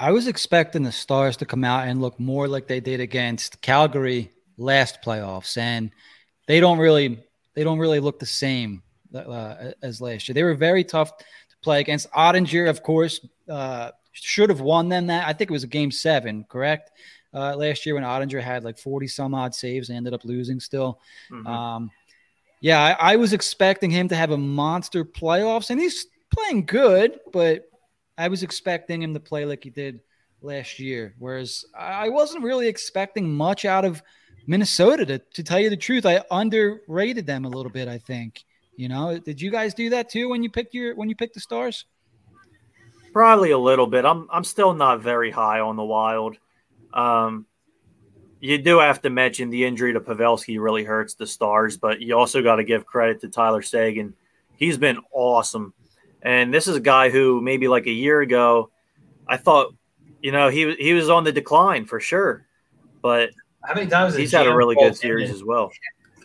[0.00, 3.62] I was expecting the Stars to come out and look more like they did against
[3.62, 5.90] Calgary last playoffs, and
[6.46, 7.22] they don't really
[7.54, 8.82] they don't really look the same
[9.14, 10.34] uh, as last year.
[10.34, 12.10] They were very tough to play against.
[12.12, 15.26] Oettinger, of course, uh, should have won them that.
[15.26, 16.90] I think it was a game seven, correct?
[17.34, 20.60] Uh, last year when Oettinger had like 40 some odd saves and ended up losing
[20.60, 21.00] still.
[21.30, 21.46] Mm-hmm.
[21.46, 21.90] Um,
[22.60, 27.18] yeah, I, I, was expecting him to have a monster playoffs, and he's playing good,
[27.32, 27.64] but
[28.18, 30.00] I was expecting him to play like he did
[30.42, 31.14] last year.
[31.18, 34.02] Whereas I wasn't really expecting much out of
[34.46, 35.06] Minnesota.
[35.06, 37.88] To, to tell you the truth, I underrated them a little bit.
[37.88, 38.44] I think.
[38.76, 41.34] You know, did you guys do that too when you picked your when you picked
[41.34, 41.84] the Stars?
[43.12, 44.04] Probably a little bit.
[44.04, 46.36] I'm I'm still not very high on the Wild.
[46.94, 47.46] Um,
[48.40, 52.16] you do have to mention the injury to Pavelski really hurts the Stars, but you
[52.16, 54.14] also got to give credit to Tyler Seguin.
[54.56, 55.74] He's been awesome
[56.22, 58.70] and this is a guy who maybe like a year ago,
[59.26, 59.74] I thought,
[60.20, 62.46] you know, he he was on the decline for sure.
[63.02, 63.30] But
[63.64, 65.70] how many times he's had a really good series as well.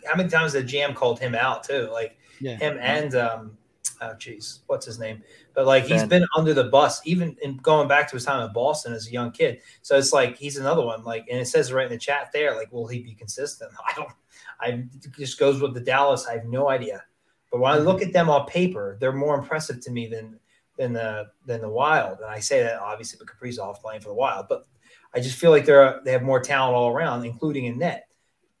[0.06, 1.88] How many times the GM called him out too?
[1.92, 2.56] Like yeah.
[2.56, 3.58] him and um,
[4.00, 5.22] oh geez, what's his name?
[5.54, 8.52] But like he's been under the bus even in going back to his time in
[8.52, 9.60] Boston as a young kid.
[9.82, 11.04] So it's like he's another one.
[11.04, 13.72] Like, and it says right in the chat there, like, will he be consistent?
[13.86, 14.10] I don't.
[14.60, 14.84] I
[15.16, 16.26] just goes with the Dallas.
[16.26, 17.04] I have no idea.
[17.50, 20.38] But when I look at them on paper, they're more impressive to me than
[20.76, 22.18] than the than the Wild.
[22.18, 24.66] And I say that obviously, but Kaprizov playing for the Wild, but
[25.14, 28.08] I just feel like they're they have more talent all around, including in net.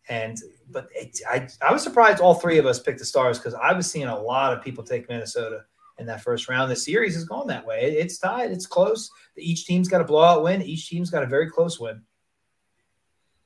[0.08, 0.38] And
[0.70, 3.72] but it, I I was surprised all three of us picked the Stars because I
[3.72, 5.64] was seeing a lot of people take Minnesota
[5.98, 6.70] in that first round.
[6.70, 7.96] The series has gone that way.
[7.98, 8.50] It's tied.
[8.50, 9.10] It's close.
[9.36, 10.62] Each team's got a blowout win.
[10.62, 12.02] Each team's got a very close win.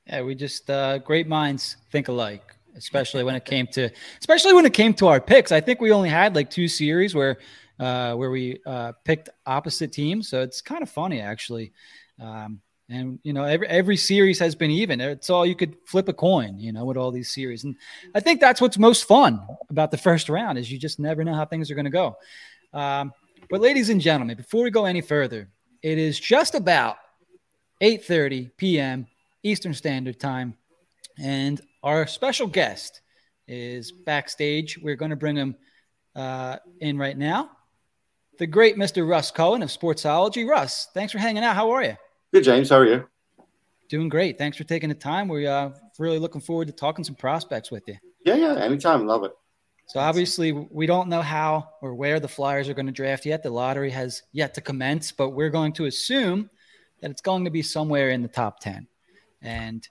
[0.07, 3.89] Yeah, we just uh, great minds think alike especially when it came to
[4.19, 5.51] especially when it came to our picks.
[5.51, 7.37] I think we only had like two series where
[7.79, 11.73] uh, where we uh, picked opposite teams, so it's kind of funny actually.
[12.19, 14.99] Um, and you know, every every series has been even.
[14.99, 17.63] It's all you could flip a coin, you know, with all these series.
[17.63, 17.75] And
[18.13, 21.33] I think that's what's most fun about the first round is you just never know
[21.33, 22.17] how things are going to go.
[22.73, 23.13] Um,
[23.49, 25.49] but ladies and gentlemen, before we go any further,
[25.81, 26.97] it is just about
[27.81, 29.07] 8:30 p.m.
[29.43, 30.55] Eastern Standard Time,
[31.17, 33.01] and our special guest
[33.47, 34.77] is backstage.
[34.77, 35.55] We're going to bring him
[36.15, 37.51] uh, in right now.
[38.39, 39.07] The great Mr.
[39.07, 40.47] Russ Cohen of Sportsology.
[40.47, 41.55] Russ, thanks for hanging out.
[41.55, 41.97] How are you?
[42.33, 42.71] Good, James.
[42.71, 43.07] How are you?
[43.89, 44.39] Doing great.
[44.39, 45.27] Thanks for taking the time.
[45.27, 45.69] We're uh,
[45.99, 47.95] really looking forward to talking some prospects with you.
[48.25, 48.55] Yeah, yeah.
[48.55, 49.05] Anytime.
[49.05, 49.33] Love it.
[49.85, 53.43] So obviously, we don't know how or where the Flyers are going to draft yet.
[53.43, 56.49] The lottery has yet to commence, but we're going to assume
[57.01, 58.87] that it's going to be somewhere in the top 10.
[59.43, 59.87] And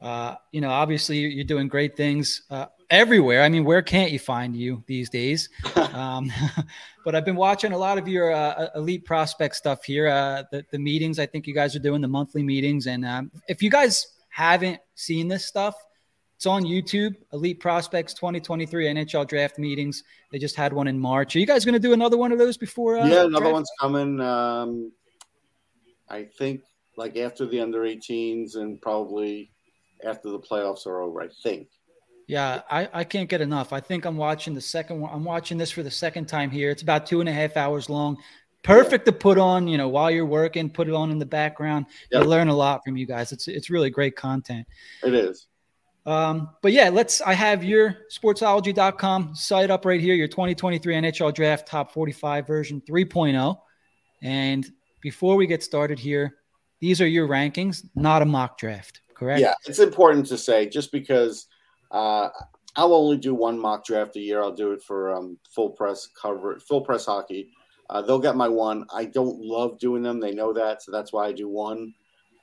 [0.00, 3.42] uh, you know, obviously you're doing great things uh, everywhere.
[3.42, 5.48] I mean, where can't you find you these days?
[5.92, 6.30] um,
[7.04, 10.08] but I've been watching a lot of your uh, elite prospect stuff here.
[10.08, 12.86] Uh, the, the meetings, I think you guys are doing the monthly meetings.
[12.86, 15.74] And um, if you guys haven't seen this stuff,
[16.36, 17.14] it's on YouTube.
[17.32, 20.04] Elite Prospects 2023 NHL Draft Meetings.
[20.30, 21.34] They just had one in March.
[21.34, 22.98] Are you guys going to do another one of those before?
[22.98, 23.52] Uh, yeah, another draft?
[23.54, 24.20] one's coming.
[24.20, 24.92] Um,
[26.10, 26.60] I think
[26.98, 29.50] like after the under 18s and probably
[30.04, 31.22] after the playoffs are over.
[31.22, 31.68] I think.
[32.26, 33.72] Yeah, I, I can't get enough.
[33.72, 35.12] I think I'm watching the second one.
[35.14, 36.70] I'm watching this for the second time here.
[36.70, 38.18] It's about two and a half hours long.
[38.64, 41.86] perfect to put on, you know, while you're working, put it on in the background.
[42.10, 42.24] Yep.
[42.24, 43.30] You learn a lot from you guys.
[43.30, 44.66] It's it's really great content.
[45.04, 45.46] It is.
[46.04, 47.20] Um, but yeah, let's.
[47.20, 52.82] I have your sportsology.com site up right here, your 2023 NHL Draft Top 45 version
[52.88, 53.56] 3.0.
[54.22, 54.66] And
[55.00, 56.36] before we get started here,
[56.80, 59.40] these are your rankings, not a mock draft, correct?
[59.40, 61.46] Yeah, it's important to say just because
[61.90, 62.28] uh,
[62.76, 64.42] I'll only do one mock draft a year.
[64.42, 67.50] I'll do it for um, full press cover, full press hockey.
[67.88, 68.84] Uh, they'll get my one.
[68.92, 70.20] I don't love doing them.
[70.20, 71.94] They know that, so that's why I do one.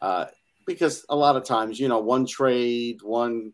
[0.02, 0.26] Uh,
[0.66, 3.52] because a lot of times, you know, one trade, one,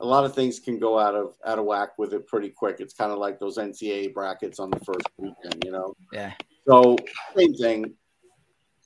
[0.00, 2.76] a lot of things can go out of out of whack with it pretty quick.
[2.80, 5.94] It's kind of like those NCAA brackets on the first weekend, you know.
[6.12, 6.32] Yeah.
[6.68, 6.96] So
[7.36, 7.94] same thing.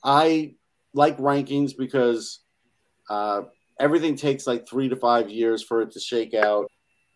[0.03, 0.55] I
[0.93, 2.39] like rankings because
[3.09, 3.43] uh,
[3.79, 6.69] everything takes like three to five years for it to shake out,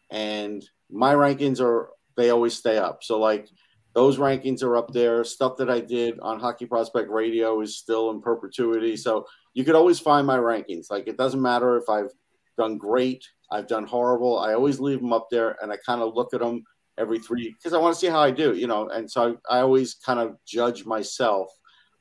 [0.10, 3.04] and my rankings are they always stay up.
[3.04, 3.48] So like
[3.94, 5.24] those rankings are up there.
[5.24, 8.96] Stuff that I did on Hockey Prospect Radio is still in perpetuity.
[8.96, 10.92] So you could always find my rankings.
[10.92, 12.12] Like it doesn't matter if I've
[12.58, 14.40] done great, I've done horrible.
[14.40, 16.64] I always leave them up there, and I kind of look at them
[16.98, 18.90] every three because I want to see how I do, you know.
[18.90, 21.50] And so I, I always kind of judge myself.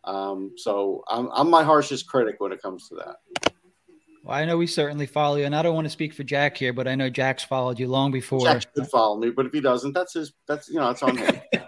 [0.04, 3.52] Um, so I'm, I'm my harshest critic when it comes to that.
[4.26, 6.56] Well, I know we certainly follow you, and I don't want to speak for Jack
[6.56, 8.40] here, but I know Jack's followed you long before.
[8.40, 10.32] Jack should follow me, but if he doesn't, that's his.
[10.48, 11.40] That's you know, it's on him.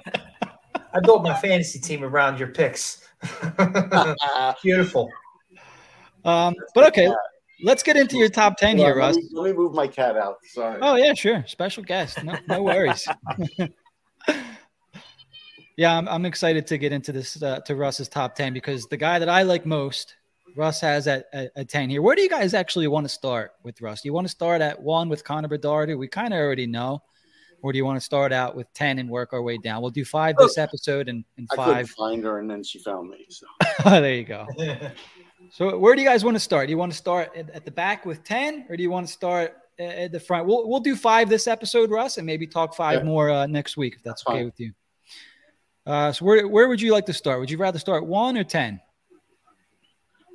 [0.92, 3.06] I built my fantasy team around your picks.
[4.64, 5.08] Beautiful.
[6.24, 7.08] Um, but okay,
[7.62, 9.14] let's get into your top ten here, Hold Russ.
[9.14, 10.38] let, me, let me move my cat out.
[10.46, 10.80] Sorry.
[10.82, 11.44] Oh yeah, sure.
[11.46, 12.24] Special guest.
[12.24, 13.06] No, no worries.
[15.76, 18.96] yeah, I'm, I'm excited to get into this uh, to Russ's top ten because the
[18.96, 20.16] guy that I like most,
[20.58, 22.02] Russ has at, at, at ten here.
[22.02, 24.02] Where do you guys actually want to start with Russ?
[24.02, 26.66] Do you want to start at one with Connor Bedard, who we kind of already
[26.66, 27.00] know,
[27.62, 29.80] or do you want to start out with ten and work our way down?
[29.82, 31.68] We'll do five this episode and, and five.
[31.68, 33.24] I couldn't find her, and then she found me.
[33.30, 33.46] So
[33.84, 34.46] there you go.
[35.52, 36.66] So where do you guys want to start?
[36.66, 39.06] Do you want to start at, at the back with 10 or do you want
[39.06, 40.46] to start at the front?
[40.46, 43.04] We'll, we'll do five this episode, Russ, and maybe talk five Yeah.
[43.04, 44.44] more uh, next week if that's That's okay fine.
[44.46, 44.72] with you.
[45.86, 47.38] Uh, so where, where would you like to start?
[47.40, 48.80] Would you rather start one or 10?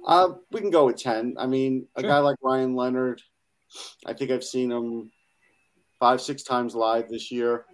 [0.05, 1.35] Uh, we can go with ten.
[1.37, 2.09] I mean, a Sure.
[2.09, 3.21] guy like Ryan Leonard,
[4.05, 5.11] I think I've seen him
[5.99, 7.65] five, six times live this year.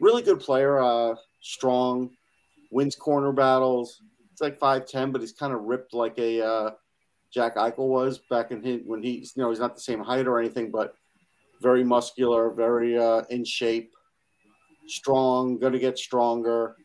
[0.00, 2.10] Really good player, uh, strong,
[2.70, 4.00] wins corner battles.
[4.32, 6.70] It's like five ten, but he's kind of ripped like a uh,
[7.32, 10.26] Jack Eichel was back in his, when he's you know he's not the same height
[10.26, 10.94] or anything, but
[11.60, 13.92] very muscular, very uh, in shape,
[14.86, 16.76] strong, going to get stronger.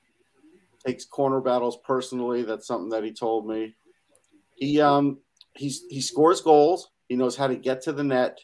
[0.86, 2.44] Takes corner battles personally.
[2.44, 3.76] That's something that he told me.
[4.58, 5.20] He um
[5.56, 6.90] he's he scores goals.
[7.08, 8.40] He knows how to get to the net,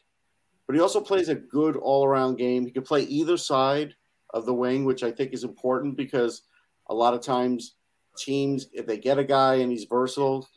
[0.68, 2.66] but he also plays a good all around game.
[2.66, 3.96] He can play either side
[4.34, 6.44] of the wing, which I think is important because
[6.90, 7.76] a lot of times
[8.18, 10.48] teams, if they get a guy and he's versatile,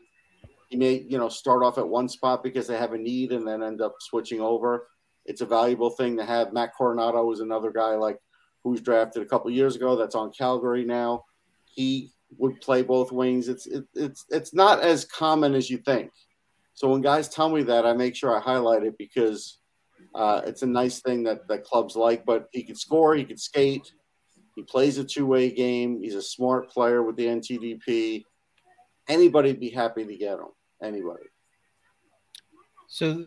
[0.68, 3.48] he may you know start off at one spot because they have a need and
[3.48, 4.88] then end up switching over.
[5.24, 6.52] It's a valuable thing to have.
[6.52, 8.18] Matt Coronato is another guy like
[8.62, 11.24] who's drafted a couple years ago that's on Calgary now.
[11.64, 13.48] He would play both wings.
[13.48, 16.10] It's it, it's it's not as common as you think.
[16.74, 19.58] So when guys tell me that, I make sure I highlight it because
[20.14, 22.24] uh, it's a nice thing that that clubs like.
[22.24, 23.92] But he could score, he could skate,
[24.56, 26.02] he plays a two way game.
[26.02, 28.24] He's a smart player with the NTDP.
[29.08, 30.48] Anybody'd be happy to get him.
[30.82, 31.24] Anybody.
[32.88, 33.26] So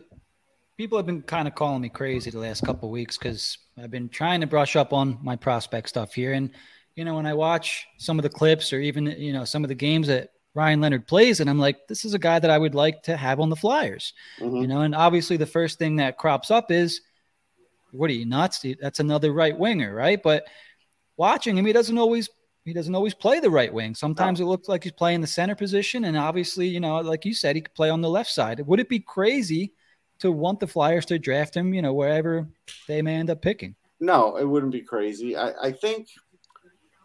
[0.76, 4.08] people have been kind of calling me crazy the last couple weeks because I've been
[4.08, 6.32] trying to brush up on my prospect stuff here.
[6.32, 6.50] And,
[7.00, 9.68] you know, when I watch some of the clips or even, you know, some of
[9.68, 12.58] the games that Ryan Leonard plays, and I'm like, this is a guy that I
[12.58, 14.60] would like to have on the Flyers, Mhm.
[14.60, 17.00] you know, and obviously the first thing that crops up is,
[17.92, 18.66] what are you nuts?
[18.82, 20.22] That's another right winger, right?
[20.22, 20.44] But
[21.16, 22.28] watching him, he doesn't always
[22.66, 23.94] he doesn't always play the right wing.
[23.94, 27.32] Sometimes it looks like he's playing the center position, and obviously, you know, like you
[27.32, 28.60] said, he could play on the left side.
[28.66, 29.72] Would it be crazy
[30.18, 32.46] to want the Flyers to draft him, you know, wherever
[32.86, 33.74] they may end up picking?
[33.98, 35.34] No, it wouldn't be crazy.
[35.36, 36.08] I, I think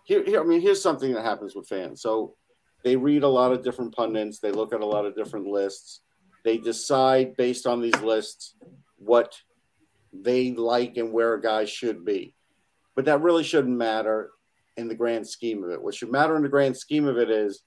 [0.05, 2.01] here, here, I mean, here's something that happens with fans.
[2.01, 2.35] So
[2.83, 6.01] they read a lot of different pundits, they look at a lot of different lists,
[6.43, 8.55] they decide based on these lists
[8.97, 9.35] what
[10.13, 12.35] they like and where a guy should be.
[12.95, 14.29] But that really shouldn't matter
[14.77, 15.81] in the grand scheme of it.
[15.81, 17.63] What should matter in the grand scheme of it is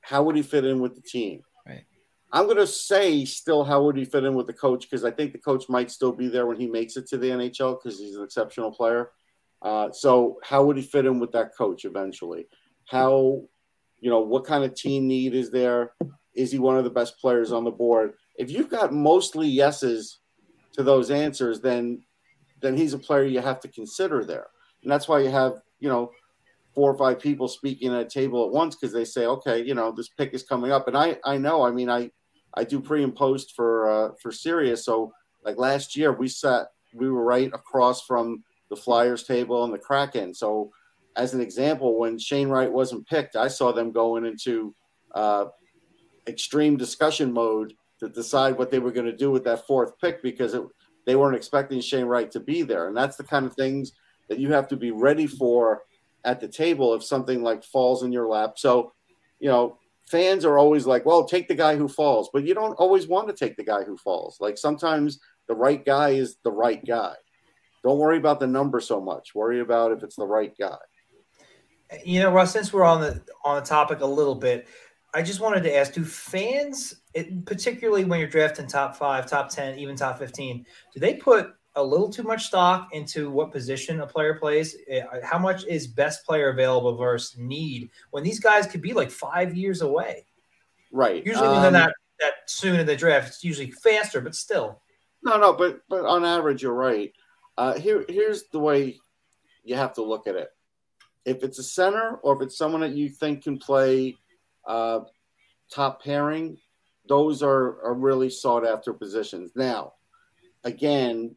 [0.00, 1.42] how would he fit in with the team?
[1.66, 1.84] Right.
[2.32, 5.10] I'm going to say still how would he fit in with the coach because I
[5.10, 7.98] think the coach might still be there when he makes it to the NHL because
[7.98, 9.10] he's an exceptional player.
[9.64, 12.46] Uh, so how would he fit in with that coach eventually?
[12.86, 13.42] How,
[13.98, 15.92] you know, what kind of team need is there?
[16.34, 18.12] Is he one of the best players on the board?
[18.36, 20.18] If you've got mostly yeses
[20.74, 22.02] to those answers, then
[22.60, 24.48] then he's a player you have to consider there,
[24.82, 26.10] and that's why you have you know
[26.74, 29.74] four or five people speaking at a table at once because they say, okay, you
[29.74, 32.10] know, this pick is coming up, and I I know, I mean, I
[32.54, 35.12] I do pre and post for uh, for Sirius, so
[35.44, 38.42] like last year we sat we were right across from
[38.74, 40.70] the Flyers table and the Kraken, so
[41.16, 44.74] as an example, when Shane Wright wasn't picked, I saw them going into
[45.14, 45.46] uh,
[46.26, 50.22] extreme discussion mode to decide what they were going to do with that fourth pick
[50.22, 50.62] because it,
[51.06, 52.88] they weren't expecting Shane Wright to be there.
[52.88, 53.92] And that's the kind of things
[54.28, 55.82] that you have to be ready for
[56.24, 58.54] at the table if something like falls in your lap.
[58.56, 58.92] So,
[59.38, 62.74] you know, fans are always like, well, take the guy who falls, but you don't
[62.74, 64.38] always want to take the guy who falls.
[64.40, 67.14] Like sometimes the right guy is the right guy.
[67.84, 69.34] Don't worry about the number so much.
[69.34, 70.78] Worry about if it's the right guy.
[72.02, 74.66] You know, Russ, since we're on the on the topic a little bit,
[75.12, 79.50] I just wanted to ask: Do fans, it, particularly when you're drafting top five, top
[79.50, 80.64] ten, even top fifteen,
[80.94, 84.76] do they put a little too much stock into what position a player plays?
[84.88, 89.10] Eh, how much is best player available versus need when these guys could be like
[89.10, 90.24] five years away?
[90.90, 91.24] Right.
[91.24, 94.80] Usually, when they're um, not that soon in the draft, it's usually faster, but still.
[95.22, 97.12] No, no, but but on average, you're right.
[97.56, 98.98] Uh, here, here's the way
[99.62, 100.48] you have to look at it.
[101.24, 104.16] If it's a center or if it's someone that you think can play
[104.66, 105.00] uh,
[105.72, 106.58] top pairing,
[107.08, 109.52] those are, are really sought after positions.
[109.54, 109.94] Now,
[110.64, 111.36] again,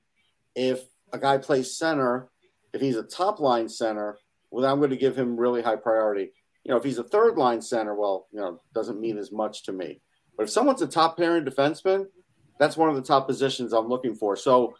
[0.55, 0.81] if
[1.13, 2.29] a guy plays center,
[2.73, 4.17] if he's a top line center,
[4.51, 6.31] well, I'm going to give him really high priority.
[6.63, 9.63] You know, if he's a third line center, well, you know, doesn't mean as much
[9.63, 10.01] to me.
[10.35, 12.07] But if someone's a top pairing defenseman,
[12.59, 14.35] that's one of the top positions I'm looking for.
[14.35, 14.75] So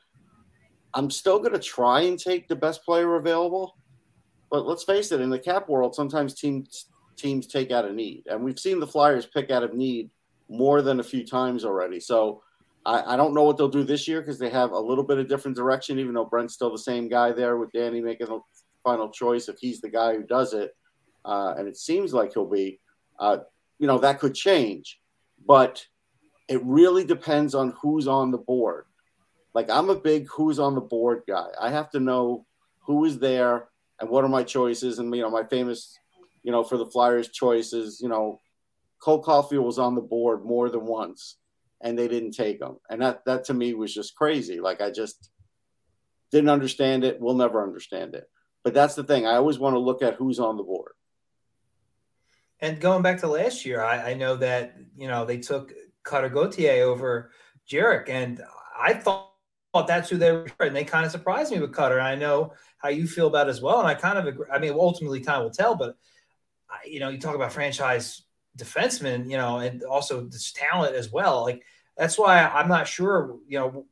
[0.93, 3.77] I'm still going to try and take the best player available.
[4.49, 6.85] But let's face it, in the cap world, sometimes teams
[7.17, 8.23] teams take out of need.
[8.27, 10.09] And we've seen the Flyers pick out of need
[10.49, 11.99] more than a few times already.
[11.99, 12.43] So
[12.85, 15.17] I, I don't know what they'll do this year because they have a little bit
[15.17, 18.39] of different direction, even though Brent's still the same guy there with Danny making the
[18.83, 20.75] final choice if he's the guy who does it.
[21.25, 22.79] Uh, and it seems like he'll be,
[23.19, 23.39] uh,
[23.79, 24.99] you know, that could change.
[25.45, 25.85] But
[26.47, 28.85] it really depends on who's on the board.
[29.57, 31.47] Like I'm a big who's on the board guy.
[31.59, 32.45] I have to know
[32.85, 34.99] who is there and what are my choices.
[34.99, 35.97] And you know, my famous
[36.43, 38.39] you know, for the Flyers' choices, you know,
[38.99, 41.37] Cole Caufield was on the board more than once,
[41.81, 44.59] and they didn't take him, and that that to me was just crazy.
[44.59, 45.31] Like I just
[46.31, 47.19] didn't understand it.
[47.19, 48.29] We'll never understand it.
[48.63, 49.25] But that's the thing.
[49.25, 50.91] I always want to look at who's on the board.
[52.59, 56.29] And going back to last year, I, I know that you know they took Cutter
[56.29, 57.31] Gauthier over
[57.67, 58.39] Jarek, and
[58.79, 59.31] I thought
[59.85, 62.01] that's who they were, and they kind of surprised me with Cutter.
[62.01, 64.47] I know how you feel about as well, and I kind of agree.
[64.51, 65.95] I mean, ultimately, time will tell, but
[66.85, 68.23] you know, you talk about franchise
[68.57, 71.41] defensemen, you know, and also this talent as well.
[71.43, 71.63] Like
[71.95, 73.85] that's why I'm not sure, you know,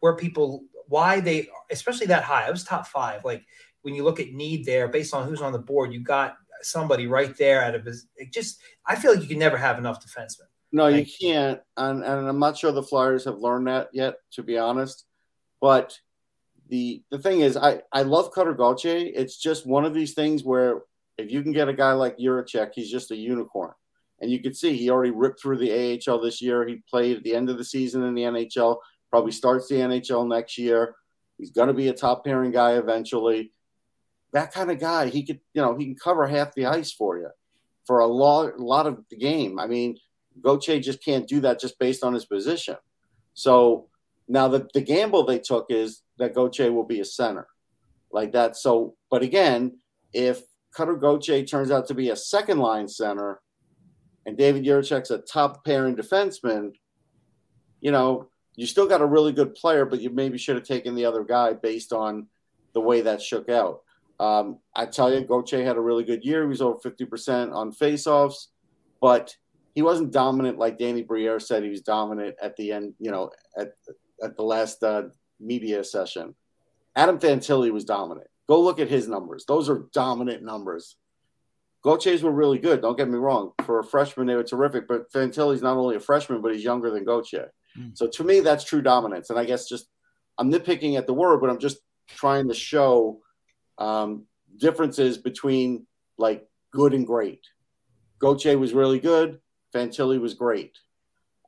[0.00, 2.46] where people why they especially that high.
[2.46, 3.24] I was top five.
[3.24, 3.44] Like
[3.82, 7.06] when you look at need there, based on who's on the board, you got somebody
[7.06, 8.06] right there out of his.
[8.16, 10.46] It just I feel like you can never have enough defensemen.
[10.74, 14.14] No, like, you can't, and, and I'm not sure the Flyers have learned that yet,
[14.32, 15.04] to be honest.
[15.62, 15.98] But
[16.68, 19.10] the the thing is, I I love Cutter Gauthier.
[19.14, 20.82] It's just one of these things where
[21.16, 23.72] if you can get a guy like Jiricek, he's just a unicorn.
[24.20, 26.66] And you can see he already ripped through the AHL this year.
[26.66, 28.78] He played at the end of the season in the NHL,
[29.10, 30.94] probably starts the NHL next year.
[31.38, 33.52] He's going to be a top pairing guy eventually.
[34.32, 37.18] That kind of guy, he could, you know, he can cover half the ice for
[37.18, 37.30] you
[37.84, 39.58] for a lot, a lot of the game.
[39.58, 39.98] I mean,
[40.40, 42.76] Gauthier just can't do that just based on his position.
[43.34, 43.88] So
[44.28, 47.46] now the, the gamble they took is that Gauthier will be a center
[48.10, 48.56] like that.
[48.56, 49.78] So, but again,
[50.12, 50.42] if
[50.74, 53.40] Cutter Gauthier turns out to be a second line center,
[54.24, 56.72] and David Jiricek's a top pairing defenseman,
[57.80, 60.94] you know, you still got a really good player, but you maybe should have taken
[60.94, 62.28] the other guy based on
[62.74, 63.80] the way that shook out.
[64.20, 66.42] Um, I tell you, Gauthier had a really good year.
[66.42, 68.48] He was over 50% on faceoffs,
[69.00, 69.34] but
[69.74, 73.30] he wasn't dominant like Danny Briere said he was dominant at the end, you know,
[73.56, 73.72] at,
[74.22, 75.04] at the last uh,
[75.40, 76.34] media session.
[76.94, 78.28] Adam Fantilli was dominant.
[78.48, 79.44] Go look at his numbers.
[79.46, 80.96] Those are dominant numbers.
[81.82, 82.80] Gauthier's were really good.
[82.80, 83.52] Don't get me wrong.
[83.64, 84.86] For a freshman, they were terrific.
[84.86, 87.52] But Fantilli's not only a freshman, but he's younger than Gauthier.
[87.78, 87.96] Mm.
[87.96, 89.30] So to me, that's true dominance.
[89.30, 89.88] And I guess just
[90.38, 93.20] I'm nitpicking at the word, but I'm just trying to show
[93.78, 95.86] um, differences between
[96.18, 97.40] like good and great.
[98.18, 99.40] Gauthier was really good.
[99.74, 100.78] Fantilli was great.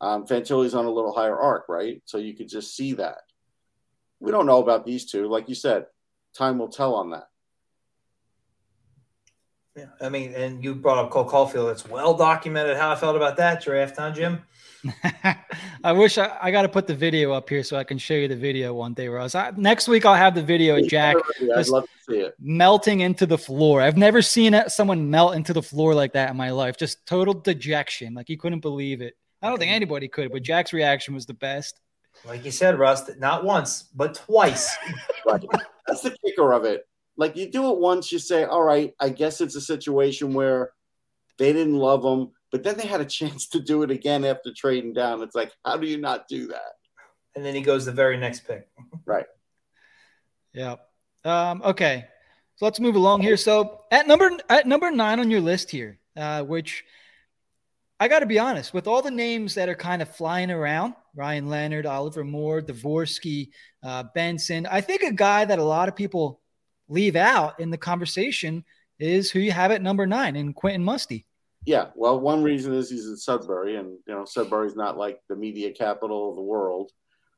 [0.04, 2.02] Um, Fantilli's on a little higher arc, right?
[2.04, 3.22] So you could just see that.
[4.20, 5.28] We don't know about these two.
[5.28, 5.86] Like you said,
[6.36, 7.28] time will tell on that.
[9.74, 11.72] Yeah, I mean, and you brought up Cole Caufield.
[11.72, 14.42] It's well documented how I felt about that draft, huh, Jim?
[15.84, 18.12] I wish I, I got to put the video up here so I can show
[18.12, 19.34] you the video one day, Russ.
[19.34, 21.16] I, next week I'll have the video of Jack
[21.56, 22.34] I'd love to see it.
[22.38, 23.80] melting into the floor.
[23.80, 26.76] I've never seen someone melt into the floor like that in my life.
[26.76, 28.12] Just total dejection.
[28.12, 29.16] Like he couldn't believe it.
[29.44, 31.80] I don't think anybody could, but Jack's reaction was the best.
[32.24, 34.74] Like you said, Russ, not once, but twice.
[35.26, 35.42] Right.
[35.86, 36.86] That's the kicker of it.
[37.16, 40.72] Like you do it once, you say, "All right, I guess it's a situation where
[41.38, 44.52] they didn't love him, but then they had a chance to do it again after
[44.54, 46.72] trading down." It's like, how do you not do that?
[47.34, 48.68] and then he goes the very next pick.
[49.06, 49.26] Right.
[50.54, 50.76] Yeah.
[51.24, 52.06] Um, okay.
[52.56, 53.36] So let's move along here.
[53.36, 56.84] So at number at number nine on your list here, uh, which
[58.00, 60.94] I got to be honest, with all the names that are kind of flying around,
[61.14, 63.50] Ryan Leonard, Oliver Moore, Dvorsky,
[63.82, 66.40] uh, Benson, I think a guy that a lot of people
[66.88, 68.64] leave out in the conversation
[68.98, 71.26] is who you have at number nine in Quentin Musty.
[71.64, 71.86] Yeah.
[71.94, 75.72] Well, one reason is he's in Sudbury, and you know Sudbury's not like the media
[75.72, 76.90] capital of the world.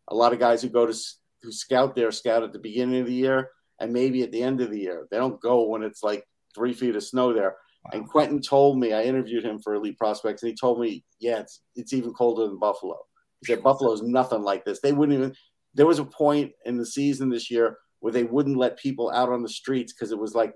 [0.08, 0.98] A lot of guys who go to
[1.42, 3.50] who scout there scout at the beginning of the year
[3.80, 5.06] and maybe at the end of the year.
[5.10, 7.56] They don't go when it's like three feet of snow there.
[7.92, 11.40] And Quentin told me, I interviewed him for Elite Prospects, and he told me, yeah,
[11.40, 12.98] it's it's even colder than Buffalo.
[13.40, 14.80] He said Buffalo's nothing like this.
[14.80, 15.34] They wouldn't even.
[15.74, 19.30] There was a point in the season this year where they wouldn't let people out
[19.30, 20.54] on the streets because it was like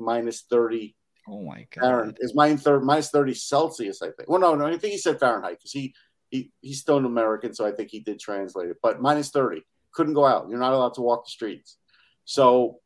[0.49, 0.97] thirty.
[1.28, 2.14] Oh my Fahrenheit.
[2.14, 2.18] god!
[2.20, 4.28] It's minus thirty, minus thirty Celsius, I think.
[4.28, 5.95] Well, no, no, I think he said Fahrenheit because he
[6.31, 8.78] he he's still an American, so I think he did translate it.
[8.83, 9.62] But minus thirty,
[9.93, 10.49] couldn't go out.
[10.49, 11.76] You're not allowed to walk the streets.
[12.24, 12.78] So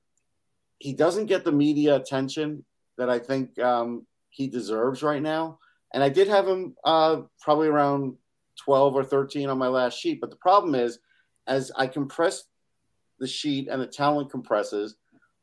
[0.78, 2.64] he doesn't get the media attention
[2.98, 5.58] that I think um, he deserves right now.
[5.92, 8.16] And I did have him uh, probably around
[8.62, 10.20] twelve or thirteen on my last sheet.
[10.20, 10.98] But the problem is,
[11.46, 12.44] as I compress
[13.20, 14.96] the sheet and the talent compresses,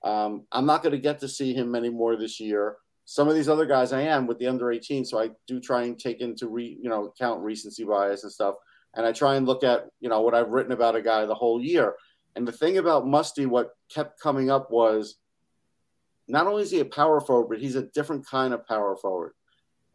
[0.03, 2.75] um, I'm not going to get to see him anymore this year.
[3.05, 5.83] Some of these other guys I am with the under 18, so I do try
[5.83, 8.55] and take into re, you know count recency bias and stuff,
[8.95, 11.33] and I try and look at you know what I've written about a guy the
[11.33, 11.95] whole year.
[12.35, 15.15] And the thing about Musty, what kept coming up was
[16.28, 19.34] not only is he a power forward, but he's a different kind of power forward,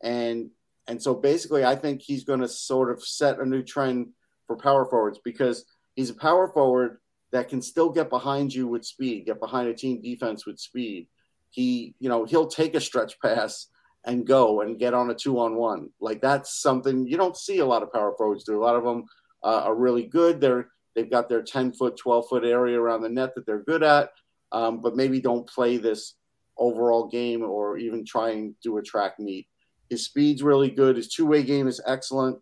[0.02, 0.50] and
[0.88, 4.08] and so basically, I think he's going to sort of set a new trend
[4.46, 5.64] for power forwards because
[5.94, 6.98] he's a power forward
[7.32, 11.08] that can still get behind you with speed, get behind a team defense with speed.
[11.50, 13.66] He, you know, he'll take a stretch pass
[14.04, 15.90] and go and get on a two on one.
[16.00, 18.56] Like that's something you don't see a lot of power forwards do.
[18.56, 19.06] A lot of them
[19.42, 20.40] uh, are really good.
[20.40, 23.82] They're they've got their ten foot, twelve foot area around the net that they're good
[23.82, 24.10] at,
[24.52, 26.14] um, but maybe don't play this
[26.58, 29.46] overall game or even try and do a track meet.
[29.90, 30.96] His speed's really good.
[30.96, 32.38] His two way game is excellent.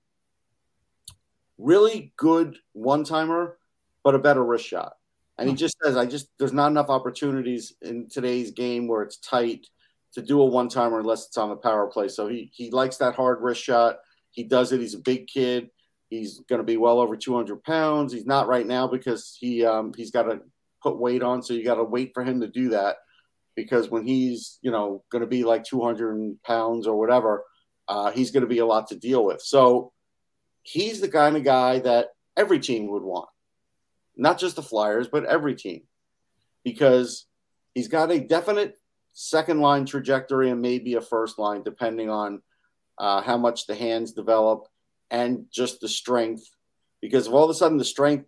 [1.58, 3.58] Really good one timer,
[4.02, 4.94] but a better wrist shot.
[5.36, 9.16] And he just says, I just, there's not enough opportunities in today's game where it's
[9.18, 9.66] tight
[10.12, 12.06] to do a one timer unless it's on the power play.
[12.08, 13.96] So he, he likes that hard wrist shot.
[14.30, 14.80] He does it.
[14.80, 15.70] He's a big kid.
[16.08, 18.12] He's going to be well over 200 pounds.
[18.12, 20.40] He's not right now because he, um, he's got to
[20.84, 21.42] put weight on.
[21.42, 22.96] So you got to wait for him to do that
[23.56, 27.44] because when he's, you know, going to be like 200 pounds or whatever,
[27.88, 29.40] uh, he's going to be a lot to deal with.
[29.40, 29.92] So
[30.62, 33.28] he's the kind of guy that every team would want
[34.16, 35.82] not just the Flyers, but every team,
[36.62, 37.26] because
[37.74, 38.76] he's got a definite
[39.12, 42.42] second line trajectory and maybe a first line, depending on
[42.98, 44.66] uh, how much the hands develop
[45.10, 46.44] and just the strength.
[47.00, 48.26] Because if all of a sudden the strength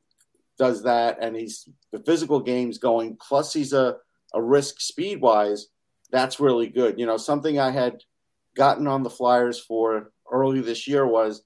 [0.59, 3.97] does that and he's the physical game's going, plus he's a,
[4.35, 5.69] a risk speed wise,
[6.11, 6.99] that's really good.
[6.99, 8.03] You know, something I had
[8.57, 11.43] gotten on the Flyers for early this year was,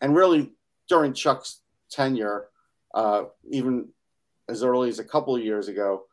[0.00, 0.52] and really
[0.88, 2.48] during Chuck's tenure,
[2.94, 3.88] uh, even
[4.48, 6.04] as early as a couple of years ago,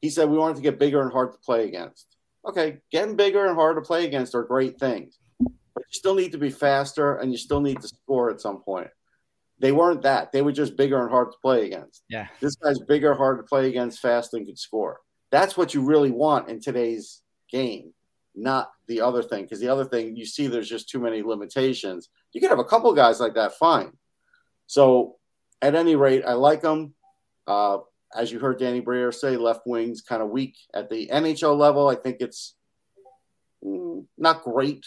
[0.00, 2.16] he said we wanted to get bigger and hard to play against.
[2.46, 6.32] Okay, getting bigger and hard to play against are great things, but you still need
[6.32, 8.88] to be faster and you still need to score at some point.
[9.58, 10.32] They weren't that.
[10.32, 12.02] They were just bigger and hard to play against.
[12.08, 12.26] Yeah.
[12.40, 15.00] This guy's bigger, hard to play against, fast, and could score.
[15.30, 17.92] That's what you really want in today's game,
[18.34, 19.42] not the other thing.
[19.42, 22.08] Because the other thing, you see there's just too many limitations.
[22.32, 23.92] You could have a couple guys like that, fine.
[24.66, 25.16] So
[25.62, 26.94] at any rate, I like him.
[27.46, 27.78] Uh,
[28.14, 31.88] as you heard Danny Briere say, left wing's kind of weak at the NHL level.
[31.88, 32.54] I think it's
[33.64, 34.84] mm, not great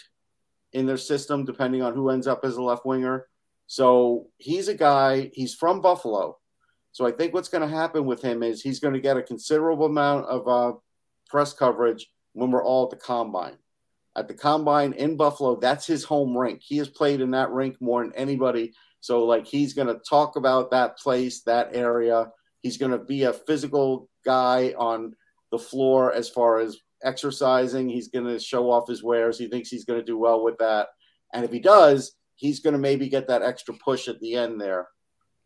[0.72, 3.26] in their system, depending on who ends up as a left winger.
[3.68, 6.38] So he's a guy, he's from Buffalo.
[6.92, 9.22] So I think what's going to happen with him is he's going to get a
[9.22, 10.76] considerable amount of uh,
[11.28, 13.58] press coverage when we're all at the combine.
[14.16, 16.62] At the combine in Buffalo, that's his home rink.
[16.64, 18.72] He has played in that rink more than anybody.
[19.00, 22.32] So, like, he's going to talk about that place, that area.
[22.62, 25.14] He's going to be a physical guy on
[25.52, 27.88] the floor as far as exercising.
[27.88, 29.38] He's going to show off his wares.
[29.38, 30.88] He thinks he's going to do well with that.
[31.32, 34.60] And if he does, he's going to maybe get that extra push at the end
[34.60, 34.88] there.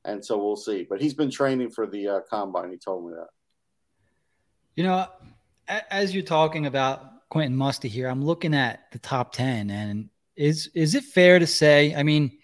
[0.05, 0.87] and so we'll see.
[0.89, 2.71] But he's been training for the uh, combine.
[2.71, 3.29] He told me that.
[4.77, 5.07] You know,
[5.91, 10.71] as you're talking about Quentin Musty here, I'm looking at the top ten, and is
[10.75, 11.95] is it fair to say?
[11.95, 12.39] I mean,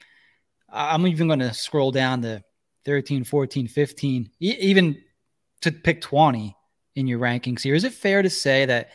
[0.68, 2.42] I'm even going to scroll down to
[2.84, 5.02] 13, 14, 15, even
[5.62, 6.56] to pick 20
[6.94, 7.74] in your rankings here.
[7.74, 8.90] Is it fair to say that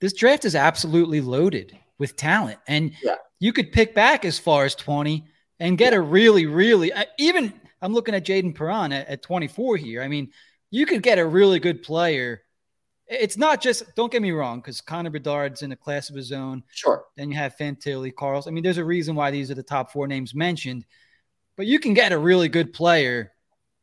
[0.00, 3.16] this draft is absolutely loaded with talent, and yeah.
[3.40, 5.24] You could pick back as far as 20
[5.60, 7.52] and get a really, really even.
[7.82, 10.02] I'm looking at Jayden Perron at, at 24 here.
[10.02, 10.30] I mean,
[10.70, 12.42] you could get a really good player.
[13.06, 16.32] It's not just, don't get me wrong, because Connor Bedard's in a class of his
[16.32, 16.62] own.
[16.70, 17.04] Sure.
[17.16, 18.48] Then you have Fantilli, Carls.
[18.48, 20.86] I mean, there's a reason why these are the top four names mentioned,
[21.56, 23.32] but you can get a really good player,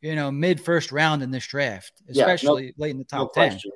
[0.01, 3.31] you know, mid first round in this draft, especially yeah, no, late in the top
[3.35, 3.51] no 10.
[3.51, 3.71] Question.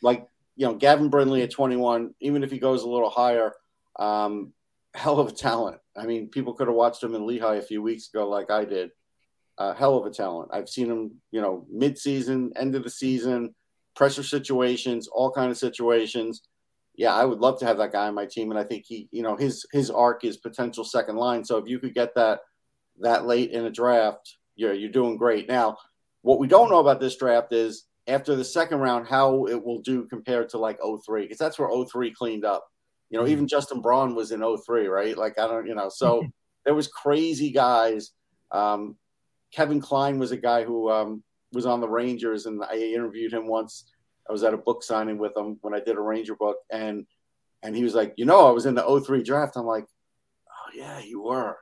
[0.00, 3.52] Like, you know, Gavin Brindley at 21, even if he goes a little higher,
[3.98, 4.52] um,
[4.94, 5.78] hell of a talent.
[5.96, 8.64] I mean, people could have watched him in Lehigh a few weeks ago, like I
[8.64, 8.90] did.
[9.58, 10.50] Uh, hell of a talent.
[10.52, 13.54] I've seen him, you know, mid-season, end of the season,
[13.94, 16.42] pressure situations, all kind of situations.
[16.96, 19.08] Yeah, I would love to have that guy on my team, and I think he,
[19.10, 21.44] you know, his his arc is potential second line.
[21.44, 22.40] So if you could get that
[23.00, 25.48] that late in a draft, you're you're doing great.
[25.48, 25.76] Now,
[26.22, 29.80] what we don't know about this draft is after the second round, how it will
[29.80, 32.66] do compared to like 03, because that's where 03 cleaned up.
[33.10, 35.16] You know, even Justin Braun was in 03, right?
[35.16, 36.24] Like, I don't, you know, so
[36.64, 38.12] there was crazy guys.
[38.52, 38.96] Um,
[39.52, 43.46] Kevin Klein was a guy who um, was on the Rangers, and I interviewed him
[43.48, 43.90] once.
[44.28, 47.04] I was at a book signing with him when I did a Ranger book, and
[47.62, 49.56] and he was like, you know, I was in the 03 draft.
[49.56, 49.84] I'm like,
[50.48, 51.58] oh yeah, you were.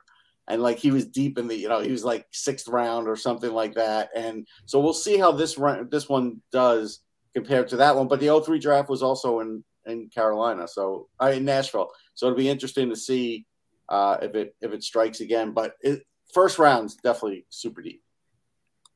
[0.47, 3.15] And like he was deep in the, you know, he was like sixth round or
[3.15, 4.09] something like that.
[4.15, 7.01] And so we'll see how this run, this one does
[7.35, 8.07] compared to that one.
[8.07, 11.91] But the 03 draft was also in in Carolina, so uh, in Nashville.
[12.13, 13.45] So it'll be interesting to see
[13.89, 15.51] uh, if it if it strikes again.
[15.51, 16.03] But it,
[16.33, 18.03] first round's definitely super deep.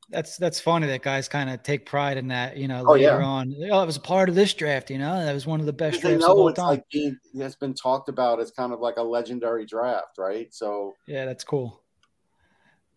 [0.09, 2.57] That's that's funny that guys kind of take pride in that.
[2.57, 3.25] You know, oh, later yeah.
[3.25, 4.89] on, oh, it was a part of this draft.
[4.91, 6.67] You know, that was one of the best drafts of all it's time.
[6.67, 10.53] Like being, it's been talked about as kind of like a legendary draft, right?
[10.53, 11.81] So yeah, that's cool.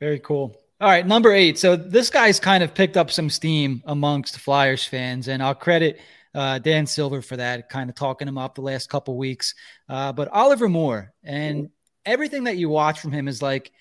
[0.01, 0.61] Very cool.
[0.79, 1.59] All right, number eight.
[1.59, 6.01] So this guy's kind of picked up some steam amongst Flyers fans, and I'll credit
[6.37, 9.55] uh, Dan Silver for that, kind of talking him up the last couple weeks.
[9.89, 11.71] Uh, but Oliver Moore and
[12.05, 13.73] everything that you watch from him is like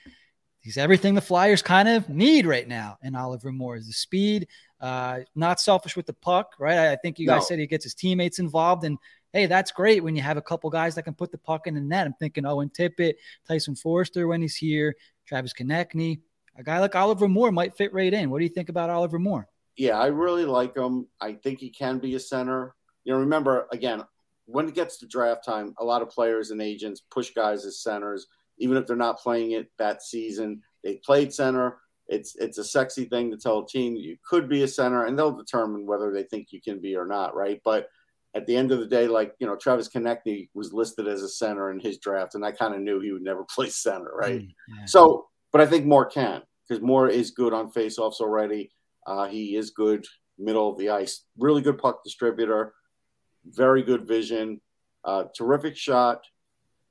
[0.62, 2.97] he's everything the Flyers kind of need right now.
[3.03, 4.47] And Oliver Moore is the speed,
[4.80, 6.78] uh, not selfish with the puck, right?
[6.78, 7.45] I, I think you guys no.
[7.45, 8.97] said he gets his teammates involved, and
[9.34, 11.76] hey, that's great when you have a couple guys that can put the puck in
[11.76, 12.08] the net.
[12.08, 14.95] I'm thinking Owen Tippett, Tyson Foerster when he's here,
[15.28, 16.22] Travis Konecny.
[16.58, 18.30] A guy like Oliver Moore might fit right in.
[18.30, 19.49] What do you think about Oliver Moore?
[19.78, 21.08] Yeah, I really like him.
[21.20, 22.76] I think he can be a center.
[23.04, 24.04] You know, remember again,
[24.46, 27.82] when it gets to draft time, a lot of players and agents push guys as
[27.82, 30.62] centers, even if they're not playing it that season.
[30.84, 31.78] They played center.
[32.08, 35.18] It's it's a sexy thing to tell a team you could be a center, and
[35.18, 37.60] they'll determine whether they think you can be or not, right?
[37.66, 37.90] But
[38.36, 41.30] at the end of the day, like you know, Travis Konecny was listed as a
[41.30, 44.42] center in his draft, and I kind of knew he would never play center, right?
[44.42, 44.86] Mm, yeah.
[44.86, 48.72] So, but I think Moore can because Moore is good on faceoffs already.
[49.06, 50.06] Uh, he is good
[50.38, 52.74] middle of the ice, really good puck distributor,
[53.45, 54.60] very good vision,
[55.03, 56.26] uh, terrific shot,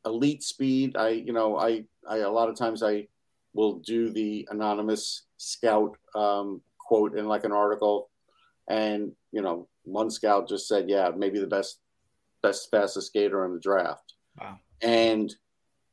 [0.06, 0.96] elite speed.
[0.96, 3.08] I, you know, I, I a lot of times I
[3.52, 8.10] will do the anonymous scout um, quote in like an article,
[8.68, 11.80] and you know, one scout just said, "Yeah, maybe the best,
[12.42, 14.58] best fastest skater in the draft." Wow.
[14.82, 15.34] And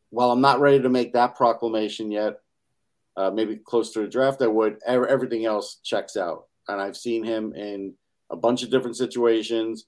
[0.10, 2.41] while I'm not ready to make that proclamation yet,
[3.22, 4.80] uh, maybe close to the draft, I would.
[4.86, 7.94] Everything else checks out, and I've seen him in
[8.32, 9.86] a bunch of different situations,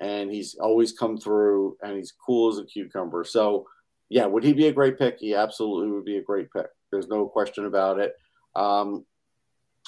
[0.00, 3.24] and he's always come through, and he's cool as a cucumber.
[3.24, 3.66] So,
[4.08, 5.18] yeah, would he be a great pick?
[5.18, 6.68] He absolutely would be a great pick.
[6.90, 8.14] There's no question about it.
[8.54, 9.04] Um,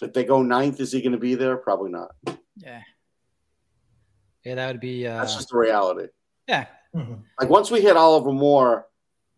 [0.03, 1.57] if they go ninth, is he going to be there?
[1.57, 2.11] Probably not.
[2.57, 2.83] Yeah.
[4.45, 5.07] Yeah, that would be.
[5.07, 5.19] Uh...
[5.19, 6.09] That's just the reality.
[6.47, 6.67] Yeah.
[6.95, 7.15] Mm-hmm.
[7.41, 8.87] Like once we hit Oliver Moore,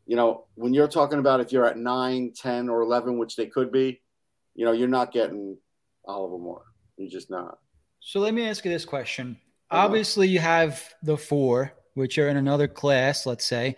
[0.07, 3.47] you know, when you're talking about if you're at 9, 10, or 11, which they
[3.47, 4.01] could be,
[4.55, 5.57] you know, you're not getting
[6.07, 6.65] Oliver Moore.
[6.97, 7.59] You're just not.
[8.01, 9.37] So let me ask you this question.
[9.71, 9.85] Uh-huh.
[9.85, 13.77] Obviously, you have the four, which are in another class, let's say.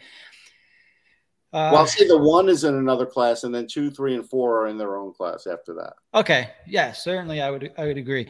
[1.51, 4.29] Uh, well, I'll say the one is in another class, and then two, three, and
[4.29, 5.95] four are in their own class after that.
[6.13, 6.51] Okay.
[6.67, 8.29] Yeah, certainly, I would I would agree.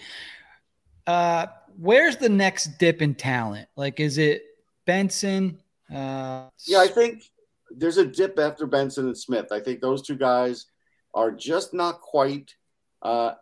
[1.05, 1.47] Uh,
[1.77, 3.69] where's the next dip in talent?
[3.75, 4.45] Like, is it
[4.87, 5.59] Benson?
[5.93, 7.25] Uh, yeah, I think
[7.71, 9.53] there's a dip after Benson and Smith.
[9.53, 10.67] I think those two guys
[11.15, 12.55] are just not quite
[13.03, 13.33] uh,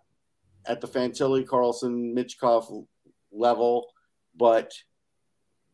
[0.66, 2.87] at the Fantilli, Carlsson, Michkov
[3.33, 3.87] level,
[4.37, 4.72] but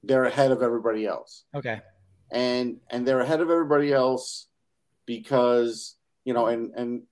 [0.02, 1.44] they're ahead of everybody else.
[1.54, 1.80] Okay.
[2.30, 4.48] And and they're ahead of everybody else
[5.06, 7.02] because you know, and and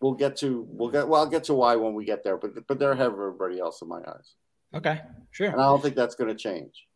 [0.00, 2.66] we'll get to we'll get well I'll get to why when we get there, but
[2.66, 4.34] but they're ahead of everybody else in my eyes.
[4.74, 5.00] Okay,
[5.30, 5.48] sure.
[5.48, 6.86] And I don't think that's going to change.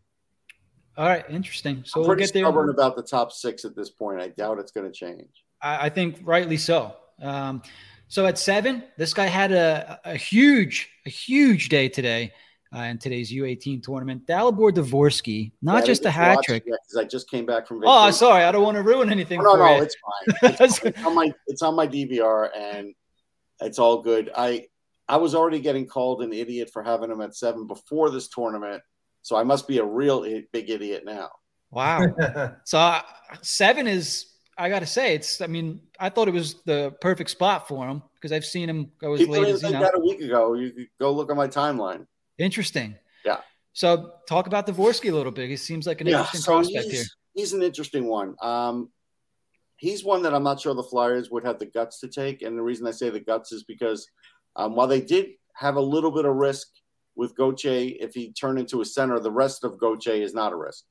[0.96, 1.82] All right, interesting.
[1.86, 2.44] So I'm we'll get there.
[2.44, 4.20] stubborn about the top six at this point.
[4.20, 5.30] I doubt it's going to change.
[5.60, 6.94] I, I think rightly so.
[7.20, 7.62] Um,
[8.08, 12.32] so at seven, this guy had a, a huge, a huge day today
[12.74, 14.26] uh, in today's U18 tournament.
[14.26, 16.64] Dalibor Dvorsky, not Yeah, just a hat trick.
[16.66, 19.42] yet 'cause I just came back from Oh, sorry, I don't want to ruin anything.
[19.42, 19.82] no, for no, you.
[19.82, 19.96] it's
[20.40, 20.56] fine.
[20.60, 22.94] It's, it's on my it's on my DVR and
[23.60, 24.30] it's all good.
[24.36, 24.66] I
[25.08, 28.82] I was already getting called an idiot for having him at seven before this tournament,
[29.22, 31.30] so I must be a real big idiot now.
[31.70, 32.06] wow.
[32.64, 33.02] So uh,
[33.40, 34.26] seven is,
[34.58, 35.40] I got to say, it's.
[35.40, 38.90] I mean, I thought it was the perfect spot for him because I've seen him
[39.00, 39.80] go as People late as you know.
[39.80, 40.54] that a week ago.
[40.54, 42.06] You could go look at my timeline.
[42.38, 42.94] Interesting.
[43.24, 43.38] Yeah.
[43.72, 45.48] So talk about Dvorsky a little bit.
[45.48, 47.04] He seems like an Yeah, interesting so prospect he's, here.
[47.34, 48.34] he's an interesting one.
[48.42, 48.90] Um,
[49.76, 52.56] he's one that I'm not sure the Flyers would have the guts to take, and
[52.58, 54.06] the reason I say the guts is because
[54.56, 56.68] um, while they did have a little bit of risk
[57.14, 60.56] with Gauthier, if he turned into a center, the rest of Gauthier is not a
[60.56, 60.84] risk.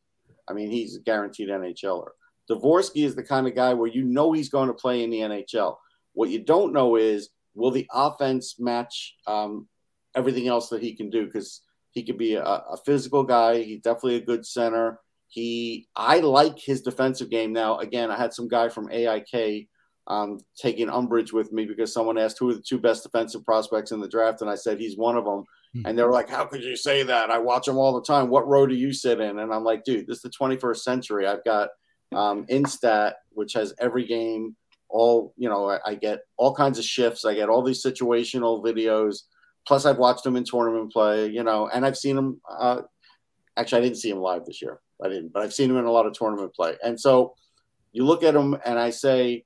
[0.48, 2.10] I mean, he's a guaranteed NHLer.
[2.50, 5.20] Dvorsky is the kind of guy where you know he's going to play in the
[5.20, 5.78] NHL.
[6.14, 9.68] What you don't know is will the offense match um,
[10.16, 11.26] everything else that he can do?
[11.26, 11.62] Because
[11.92, 13.62] he could be a, a physical guy.
[13.62, 15.00] He's definitely a good center.
[15.28, 17.54] He, I like his defensive game.
[17.54, 19.68] Now, again, I had some guy from AIK
[20.08, 23.92] um, taking umbrage with me because someone asked who are the two best defensive prospects
[23.92, 25.46] in the draft, and I said he's one of them.
[25.74, 25.82] Hmm.
[25.86, 27.30] And they were like, "How could you say that?
[27.30, 28.30] I watch them all the time.
[28.30, 31.28] What row do you sit in?" And I'm like, "Dude, this is the 21st century.
[31.28, 31.70] I've got
[32.14, 34.56] um, Instat, which has every game.
[34.90, 37.26] All you know, I, I get all kinds of shifts.
[37.26, 39.20] I get all these situational videos.
[39.66, 41.28] Plus, I've watched them in tournament play.
[41.28, 42.42] You know, and I've seen them.
[42.50, 42.82] Uh,
[43.56, 44.80] actually, I didn't see him live this year.
[45.04, 46.76] I didn't, but I've seen him in a lot of tournament play.
[46.84, 47.36] And so,
[47.94, 49.46] you look at him, and I say,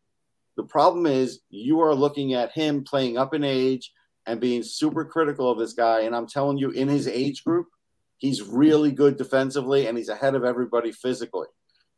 [0.57, 3.91] the problem is you are looking at him playing up in age
[4.25, 6.01] and being super critical of this guy.
[6.01, 7.67] And I'm telling you, in his age group,
[8.17, 11.47] he's really good defensively and he's ahead of everybody physically.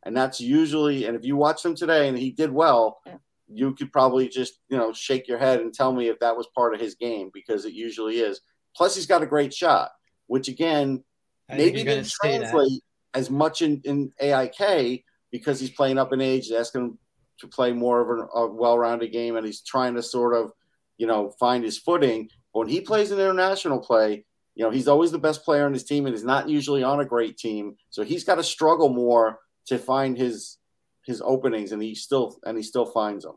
[0.04, 3.00] And that's usually, and if you watch him today and he did well,
[3.48, 6.48] you could probably just, you know, shake your head and tell me if that was
[6.56, 8.42] part of his game because it usually is.
[8.76, 9.92] Plus, he's got a great shot,
[10.28, 11.04] which again,
[11.50, 12.50] I maybe you're gonna didn't say that.
[12.52, 17.00] translate as much in, in AIK because he's playing up in age, asking him
[17.40, 20.52] to play more of an, a well-rounded game, and he's trying to sort of,
[20.98, 22.30] you know, find his footing.
[22.54, 24.26] But when he plays an international play,
[24.56, 27.00] you know, he's always the best player on his team, and he's not usually on
[27.00, 30.58] a great team, so he's got to struggle more to find his
[31.06, 33.36] his openings, and he still and he still finds them.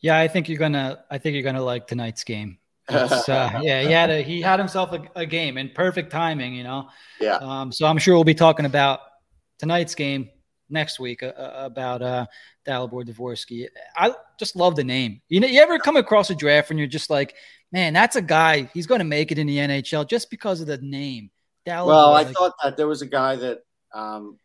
[0.00, 1.04] Yeah, I think you're gonna.
[1.10, 2.58] I think you're gonna like tonight's game.
[2.88, 3.20] Uh,
[3.62, 6.54] yeah, he had a, he had himself a, a game in perfect timing.
[6.54, 6.88] You know.
[7.20, 7.36] Yeah.
[7.36, 9.00] Um, so I'm sure we'll be talking about
[9.58, 10.30] tonight's game
[10.68, 12.26] next week uh, uh, about uh,
[12.66, 13.66] Dalibor Dvorsky.
[13.96, 15.20] I just love the name.
[15.28, 17.34] You know, you ever come across a draft and you're just like,
[17.72, 18.70] man, that's a guy.
[18.74, 21.30] He's going to make it in the NHL just because of the name.
[21.66, 21.86] Dalibor.
[21.86, 23.60] Well, I like- thought that there was a guy that
[23.94, 24.38] um,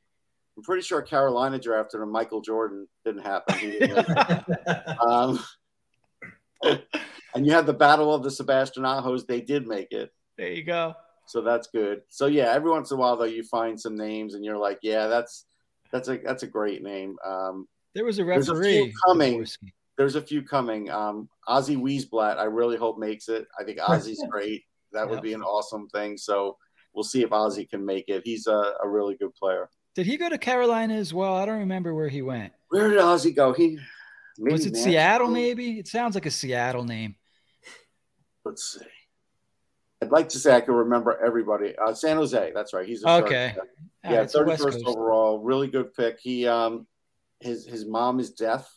[0.58, 2.12] I'm pretty sure Carolina drafted him.
[2.12, 3.58] Michael Jordan didn't happen.
[3.58, 4.08] He didn't make
[4.48, 5.00] it.
[5.00, 5.40] um,
[7.34, 9.26] and you had the battle of the Sebastian Ahos.
[9.26, 10.12] They did make it.
[10.38, 10.96] there you go.
[11.28, 12.02] So that's good.
[12.10, 14.80] So yeah, every once in a while though, you find some names and you're like,
[14.82, 15.46] yeah, that's
[15.92, 17.18] that's a that's a great name.
[17.26, 19.46] Um, There was a There's a few coming.
[19.98, 20.90] There's a few coming.
[20.90, 23.46] Um, Ozzy Wiesblatt, I really hope makes it.
[23.60, 24.64] I think Ozzy's great.
[24.94, 26.18] That would be an awesome thing.
[26.18, 26.58] So
[26.94, 28.22] we'll see if Ozzy can make it.
[28.24, 29.70] He's a, a really good player.
[29.96, 31.36] Did he go to Carolina as well?
[31.36, 32.54] I don't remember where he went.
[32.70, 33.52] Where did Ozzy go?
[33.52, 33.78] He
[34.38, 34.92] maybe was it Nashville?
[34.92, 35.28] Seattle?
[35.28, 37.16] Maybe it sounds like a Seattle name.
[38.46, 38.86] Let's see.
[40.02, 41.76] I'd like to say I can remember everybody.
[41.78, 42.88] Uh, San Jose, that's right.
[42.88, 43.54] He's a Okay.
[43.58, 45.40] Ah, yeah, thirty first overall.
[45.40, 46.20] Really good pick.
[46.22, 46.88] He um,
[47.42, 48.74] his his mom is deaf,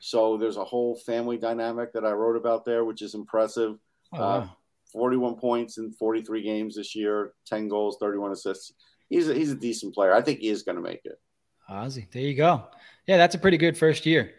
[0.00, 3.78] so there's a whole family dynamic that I wrote about there, which is impressive.
[4.12, 4.48] Oh, uh,
[4.92, 8.72] 41 points in 43 games this year, 10 goals, 31 assists.
[9.08, 10.14] He's a, he's a decent player.
[10.14, 11.20] I think he is going to make it.
[11.70, 12.10] Ozzy.
[12.10, 12.64] There you go.
[13.06, 14.32] Yeah, that's a pretty good first year.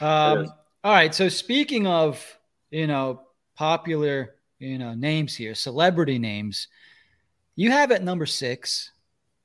[0.00, 0.46] Um,
[0.82, 1.14] all right.
[1.14, 2.24] So speaking of,
[2.70, 3.22] you know,
[3.56, 6.68] popular, you know, names here, celebrity names,
[7.56, 8.92] you have at number six,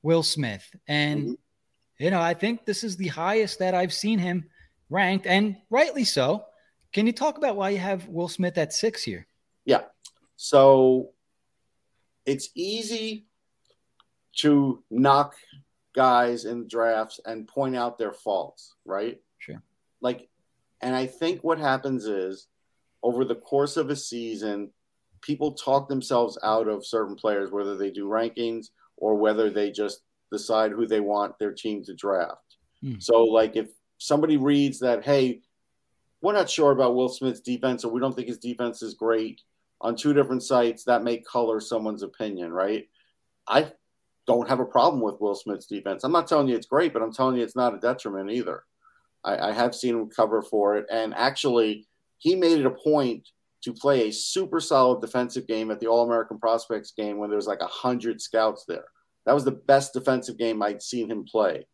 [0.04, 0.70] Will Smith.
[0.88, 1.38] And, Mhm.
[1.98, 4.50] you know, I think this is the highest that I've seen him
[4.90, 6.46] ranked, and rightly so.
[6.92, 9.28] Can you talk about why you have Will Smith at six here?
[9.64, 9.86] Yeah.
[10.36, 11.14] So
[12.26, 13.26] it's easy
[14.38, 15.36] to knock
[15.94, 19.22] guys in drafts and point out their faults, right?
[19.38, 19.64] Sure.
[20.02, 20.30] Like,
[20.82, 22.48] and I think what happens is
[23.02, 24.74] over the course of a season,
[25.26, 28.68] people talk themselves out of certain players, whether they do rankings
[28.98, 30.02] or whether they just
[30.32, 32.58] decide who they want their team to draft.
[32.82, 32.96] Hmm.
[33.00, 35.42] So, like, if somebody reads that, hey,
[36.22, 39.42] we're not sure about Will Smith's defense, or we don't think his defense is great
[39.82, 42.88] on two different sites, that may color someone's opinion, right?
[43.48, 43.72] I
[44.26, 46.04] don't have a problem with Will Smith's defense.
[46.04, 48.64] I'm not telling you it's great, but I'm telling you it's not a detriment either.
[49.24, 50.86] I, I have seen him cover for it.
[50.92, 53.28] And actually, he made it a point
[53.66, 57.36] to play a super solid defensive game at the All American Prospects game when there
[57.36, 58.86] was like 100 scouts there.
[59.26, 61.66] That was the best defensive game I'd seen him play.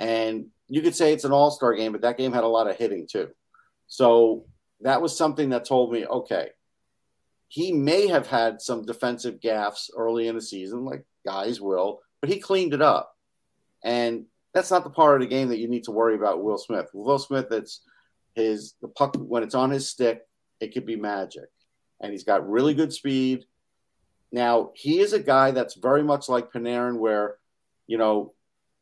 [0.00, 2.68] And you could say it's an all star game, but that game had a lot
[2.68, 3.28] of hitting too.
[3.86, 4.44] So
[4.80, 6.48] that was something that told me, okay,
[7.46, 12.30] he may have had some defensive gaffes early in the season, like guys will, but
[12.30, 13.14] he cleaned it up.
[13.84, 16.58] And that's not the part of the game that you need to worry about Will
[16.58, 16.88] Smith.
[16.92, 17.82] Will Smith, it's
[18.34, 20.22] his the puck when it's on his stick,
[20.60, 21.48] it could be magic.
[22.00, 23.44] And he's got really good speed.
[24.32, 27.36] Now, he is a guy that's very much like Panarin, where,
[27.86, 28.32] you know,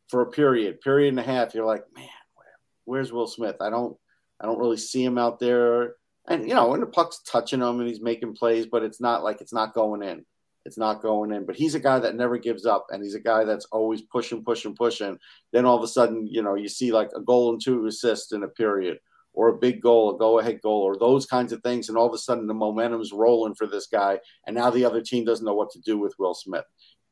[0.09, 2.47] for a period, period and a half, you're like, man, where,
[2.85, 3.57] where's Will Smith?
[3.61, 3.97] I don't
[4.41, 5.97] I don't really see him out there
[6.29, 9.24] and you know, when the puck's touching him and he's making plays, but it's not
[9.24, 10.24] like it's not going in.
[10.66, 11.47] It's not going in.
[11.47, 14.45] But he's a guy that never gives up, and he's a guy that's always pushing,
[14.45, 15.18] pushing, pushing.
[15.53, 18.33] Then all of a sudden, you know, you see like a goal and two assists
[18.33, 18.99] in a period,
[19.39, 22.12] or a big goal, a go-ahead goal, or those kinds of things, and all of
[22.12, 24.18] a sudden the momentum's rolling for this guy,
[24.49, 26.64] and now the other team doesn't know what to do with Will Smith.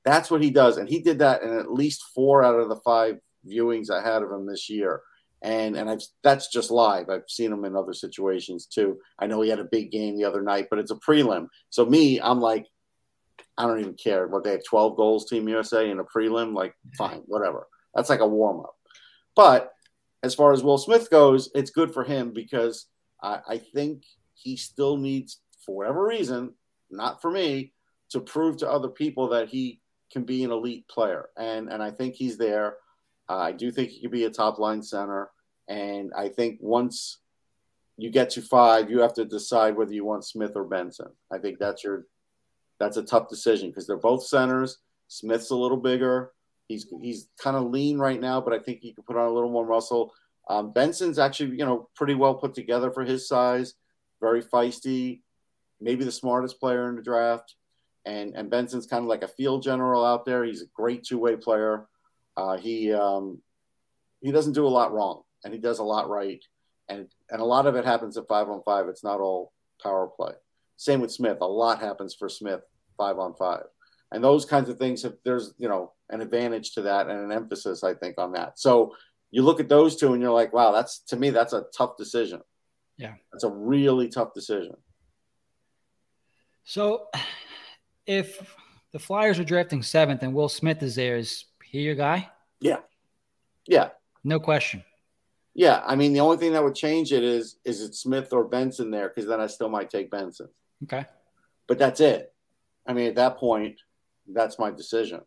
[0.05, 2.81] That's what he does, and he did that in at least four out of the
[2.85, 3.19] five
[3.49, 5.03] viewings I had of him this year
[5.43, 7.09] and and I've that's just live.
[7.09, 8.99] I've seen him in other situations too.
[9.19, 11.47] I know he had a big game the other night, but it's a prelim.
[11.71, 12.67] So me, I'm like,
[13.59, 14.27] I don't even care.
[14.27, 17.69] What they have 12 goals, Team USA in a prelim, like fine, whatever.
[17.95, 18.75] That's like a warm up.
[19.35, 19.73] But
[20.27, 22.87] as far as Will Smith goes, it's good for him because
[23.23, 24.03] I, I think
[24.35, 26.53] he still needs, for whatever reason,
[26.91, 27.73] not for me,
[28.11, 29.81] to prove to other people that he
[30.13, 31.29] can be an elite player.
[31.39, 32.77] And and I think he's there.
[33.29, 35.31] Uh, I do think he could be a top line center.
[35.69, 37.19] And I think once
[37.97, 41.09] you get to five, you have to decide whether you want Smith or Benson.
[41.33, 42.07] I think that's your
[42.79, 44.79] that's a tough decision because they're both centers.
[45.09, 46.33] Smith's a little bigger.
[46.69, 49.33] He's he's kind of lean right now, but I think he could put on a
[49.33, 50.13] little more muscle.
[50.49, 53.75] Um, Benson's actually you know pretty well put together for his size,
[54.21, 55.21] very feisty,
[55.81, 57.55] maybe the smartest player in the draft.
[58.05, 60.45] And and Benson's kind of like a field general out there.
[60.45, 61.87] He's a great two way player.
[62.37, 63.41] Uh, he um,
[64.21, 66.45] he doesn't do a lot wrong, and he does a lot right,
[66.89, 68.89] and and a lot of it happens at five on five.
[68.89, 69.53] It's not all
[69.83, 70.33] power play.
[70.77, 71.39] Same with Smith.
[71.41, 72.61] A lot happens for Smith
[72.97, 73.65] five on five,
[74.13, 75.03] and those kinds of things.
[75.03, 78.59] Have, there's you know an advantage to that and an emphasis, I think, on that.
[78.59, 78.95] So
[79.31, 81.97] you look at those two, and you're like, wow, that's to me that's a tough
[81.97, 82.41] decision.
[82.97, 84.77] Yeah, that's a really tough decision.
[86.65, 87.07] So
[88.07, 88.57] if
[88.93, 92.31] the Flyers are drafting seventh and Will Smith is there, is he your guy?
[92.61, 92.79] Yeah.
[93.67, 93.91] Yeah.
[94.25, 94.83] No question.
[95.55, 95.83] Yeah.
[95.87, 98.91] I mean, the only thing that would change it is is it Smith or Benson
[98.91, 99.09] there?
[99.09, 100.49] Because then I still might take Benson.
[100.85, 101.05] Okay.
[101.67, 102.33] But that's it.
[102.87, 103.81] I mean, at that point,
[104.33, 105.21] that's my decision.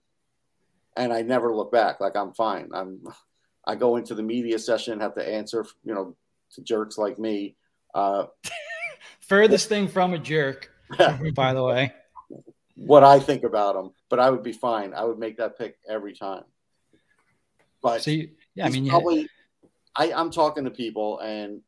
[0.97, 2.00] And I never look back.
[2.00, 2.70] Like I'm fine.
[2.74, 3.02] I'm
[3.66, 6.16] I go into the media session, have to answer, you know,
[6.56, 7.56] to jerks like me.
[7.93, 8.26] Uh,
[9.22, 10.72] Furthest thing from a jerk,
[11.36, 11.93] by the way
[12.80, 14.93] what I think about him, but I would be fine.
[14.93, 16.43] I would make that pick every time.
[17.82, 19.28] But so you, yeah, I mean, probably,
[19.95, 21.62] I, I'm talking to people, and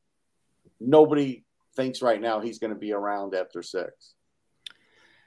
[0.79, 1.43] nobody
[1.75, 4.13] thinks right now he's going to be around after six.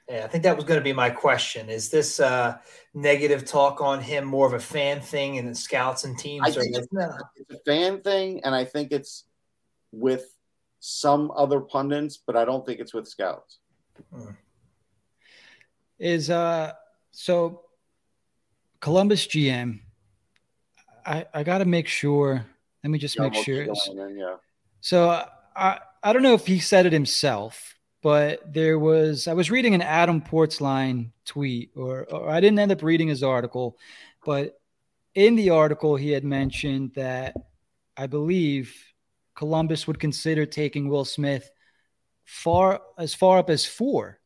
[0.09, 1.69] Yeah, I think that was going to be my question.
[1.69, 2.57] Is this uh,
[2.93, 6.47] negative talk on him more of a fan thing and scouts and teams?
[6.47, 6.87] I think it's,
[7.35, 9.23] it's, a fan thing, and I think it's
[9.91, 10.25] with
[10.79, 13.57] some other pundits, but I don't think it's with scouts.
[14.13, 14.31] Hmm
[15.99, 16.73] is uh
[17.11, 17.61] so
[18.79, 19.79] Columbus GM.
[21.05, 22.45] I I got to make sure.
[22.83, 23.63] Let me just yeah, make sure.
[23.63, 24.35] In, yeah.
[24.81, 25.25] So
[25.55, 27.74] I I don't know if he said it himself,
[28.05, 32.71] but there was I was reading an Adam Portzline tweet, or, or I didn't end
[32.71, 33.79] up reading his article,
[34.23, 34.59] but
[35.15, 37.35] in the article he had mentioned that
[37.97, 38.75] I believe
[39.33, 41.49] Columbus would consider taking Will Smith
[42.25, 44.19] far as far up as four.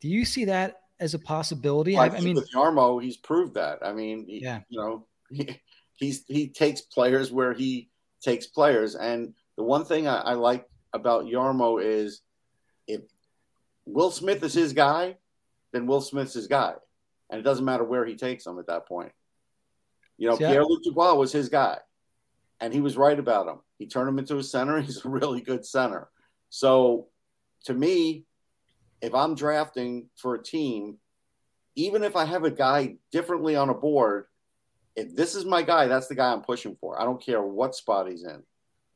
[0.00, 1.94] Do you see that as a possibility?
[1.94, 3.86] Well, I, I, mean, with Jarmo, he's proved that.
[3.86, 5.60] I mean, he, yeah, you know, he,
[5.94, 7.88] he's he takes players where he
[8.20, 12.22] takes players, and the one thing I, I like about Yarmo is
[12.86, 13.02] if
[13.84, 15.16] Will Smith is his guy,
[15.72, 16.74] then Will Smith's his guy,
[17.30, 19.12] and it doesn't matter where he takes him at that point.
[20.18, 21.78] You know, Pierre Luc Dubois was his guy,
[22.60, 23.58] and he was right about him.
[23.78, 24.80] He turned him into a center.
[24.82, 26.08] He's a really good center.
[26.48, 27.08] So,
[27.64, 28.24] to me,
[29.02, 30.98] if I'm drafting for a team,
[31.74, 34.26] even if I have a guy differently on a board,
[34.94, 37.00] if this is my guy, that's the guy I'm pushing for.
[37.00, 38.42] I don't care what spot he's in.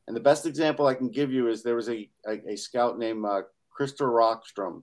[0.06, 2.98] And the best example I can give you is there was a, a, a scout
[2.98, 3.42] named uh,
[3.80, 4.82] Christer Rockström,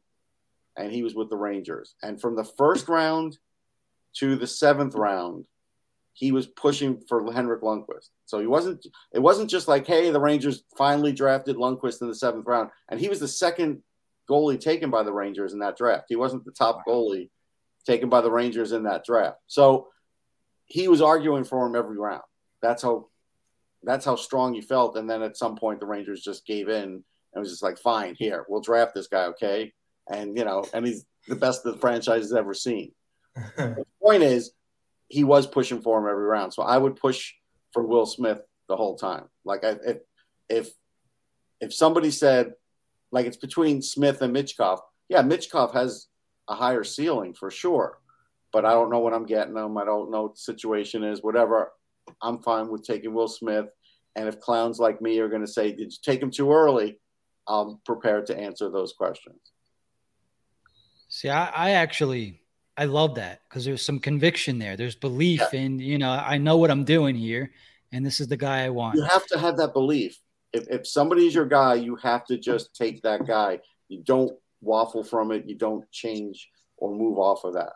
[0.75, 1.95] and he was with the Rangers.
[2.01, 3.37] And from the first round
[4.15, 5.47] to the seventh round,
[6.13, 8.09] he was pushing for Henrik Lundqvist.
[8.25, 8.85] So he wasn't.
[9.13, 12.99] It wasn't just like, hey, the Rangers finally drafted Lundqvist in the seventh round, and
[12.99, 13.83] he was the second
[14.29, 16.05] goalie taken by the Rangers in that draft.
[16.09, 17.29] He wasn't the top goalie
[17.85, 19.37] taken by the Rangers in that draft.
[19.47, 19.89] So
[20.65, 22.23] he was arguing for him every round.
[22.61, 23.07] That's how
[23.83, 24.97] that's how strong he felt.
[24.97, 27.03] And then at some point the Rangers just gave in
[27.37, 29.71] and was just like, fine, here, we'll draft this guy, okay?
[30.09, 32.93] And you know, and he's the best the franchise has ever seen.
[33.57, 34.51] the point is
[35.07, 36.51] he was pushing for him every round.
[36.51, 37.33] So I would push
[37.73, 39.25] for Will Smith the whole time.
[39.45, 39.97] Like I, if
[40.49, 40.69] if
[41.61, 42.53] if somebody said
[43.11, 46.07] like it's between Smith and Michkov, yeah, Michkov has
[46.49, 47.99] a higher ceiling for sure.
[48.51, 49.77] But I don't know what I'm getting them.
[49.77, 51.21] I don't know what the situation is.
[51.21, 51.71] Whatever,
[52.21, 53.67] I'm fine with taking Will Smith.
[54.15, 56.99] And if clowns like me are going to say, "Did you take him too early?"
[57.47, 59.39] I'm prepared to answer those questions.
[61.09, 62.41] See, I, I actually
[62.77, 64.77] I love that because there's some conviction there.
[64.77, 65.59] There's belief yeah.
[65.61, 67.51] in you know I know what I'm doing here,
[67.91, 68.95] and this is the guy I want.
[68.95, 70.19] You have to have that belief.
[70.53, 73.59] If if somebody's your guy, you have to just take that guy.
[73.87, 74.31] You don't
[74.61, 75.45] waffle from it.
[75.45, 77.73] You don't change or move off of that.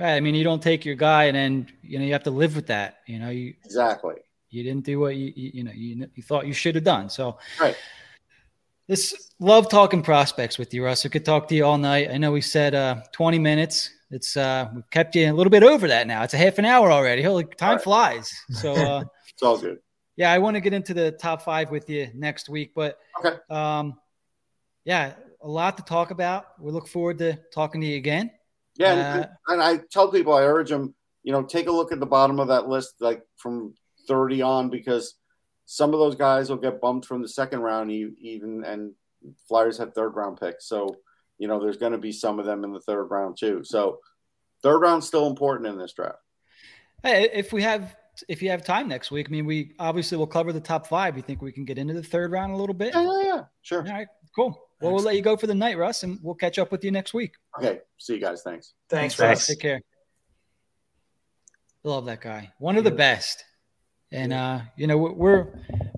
[0.00, 0.14] Right.
[0.14, 2.56] I mean, you don't take your guy and then you know you have to live
[2.56, 2.98] with that.
[3.06, 4.14] You know, you exactly.
[4.50, 7.10] You didn't do what you you, you know you, you thought you should have done.
[7.10, 7.76] So right.
[8.92, 11.06] This love talking prospects with you, Russ.
[11.06, 12.10] I could talk to you all night.
[12.10, 13.88] I know we said uh, 20 minutes.
[14.10, 16.22] It's uh, we've kept you a little bit over that now.
[16.24, 17.22] It's a half an hour already.
[17.22, 17.82] Holy time right.
[17.82, 18.30] flies.
[18.50, 19.78] So uh, it's all good.
[20.16, 23.38] Yeah, I want to get into the top five with you next week, but okay.
[23.48, 23.94] um,
[24.84, 26.60] yeah, a lot to talk about.
[26.60, 28.30] We look forward to talking to you again.
[28.76, 31.92] Yeah, and, uh, and I tell people, I urge them, you know, take a look
[31.92, 33.72] at the bottom of that list, like from
[34.06, 35.14] 30 on, because
[35.64, 38.92] some of those guys will get bumped from the second round, even, and
[39.48, 40.66] Flyers have third round picks.
[40.66, 40.96] So,
[41.38, 43.62] you know, there's going to be some of them in the third round too.
[43.64, 44.00] So,
[44.62, 46.18] third round's still important in this draft.
[47.02, 47.96] Hey, if we have
[48.28, 51.16] if you have time next week, I mean, we obviously will cover the top five.
[51.16, 52.94] You think we can get into the third round a little bit?
[52.94, 53.42] Yeah, yeah, yeah.
[53.62, 53.86] Sure.
[53.86, 54.68] All right, cool.
[54.80, 56.90] Well, we'll let you go for the night, Russ, and we'll catch up with you
[56.90, 57.34] next week.
[57.56, 57.80] Okay.
[57.98, 58.42] See you guys.
[58.42, 58.74] Thanks.
[58.88, 59.46] Thanks, Russ.
[59.46, 59.80] Take care.
[61.84, 62.52] Love that guy.
[62.58, 63.44] One of the best.
[64.12, 65.48] And uh, you know, we're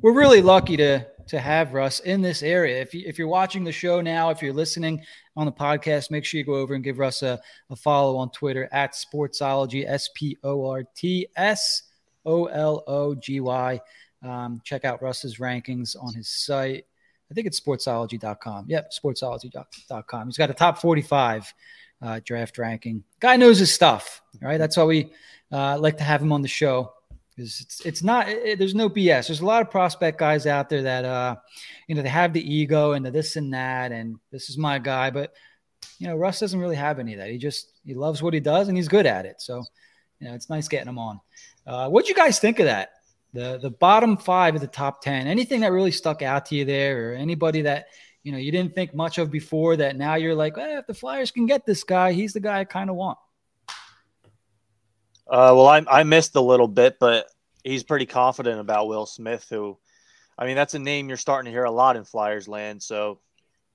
[0.01, 2.81] we're really lucky to to have Russ in this area.
[2.81, 5.03] If you if you're watching the show now, if you're listening
[5.37, 7.41] on the podcast, make sure you go over and give Russ a,
[7.71, 11.83] a follow on Twitter at Sportsology, S P O R T S
[12.25, 13.81] O L O G Y.
[14.23, 16.87] Um, check out Russ's rankings on his site.
[17.31, 18.67] I think it's sportsology.com.
[18.69, 20.27] Yep, sportsology.com.
[20.27, 21.53] He's got a top 45
[22.01, 23.03] uh, draft ranking.
[23.21, 24.23] Guy knows his stuff.
[24.41, 24.59] Right.
[24.59, 25.11] That's why we
[25.51, 26.93] uh, like to have him on the show.
[27.37, 29.27] It's, it's not, it, there's no BS.
[29.27, 31.37] There's a lot of prospect guys out there that, uh,
[31.89, 34.79] you know, they have the ego and the this and that, and this is my
[34.79, 35.11] guy.
[35.11, 35.35] But,
[35.99, 37.31] you know, Russ doesn't really have any of that.
[37.31, 39.41] He just, he loves what he does and he's good at it.
[39.41, 39.65] So,
[40.21, 41.21] you know, it's nice getting him on.
[41.67, 42.91] Uh, what'd you guys think of that?
[43.35, 45.27] the the bottom five of the top ten.
[45.27, 47.87] Anything that really stuck out to you there, or anybody that
[48.23, 50.95] you know you didn't think much of before that now you're like, eh, if the
[50.95, 53.19] Flyers can get this guy, he's the guy I kind of want.
[55.27, 57.27] Uh, well, I I missed a little bit, but
[57.63, 59.79] he's pretty confident about Will Smith, who,
[60.39, 62.83] I mean, that's a name you're starting to hear a lot in Flyers land.
[62.83, 63.21] So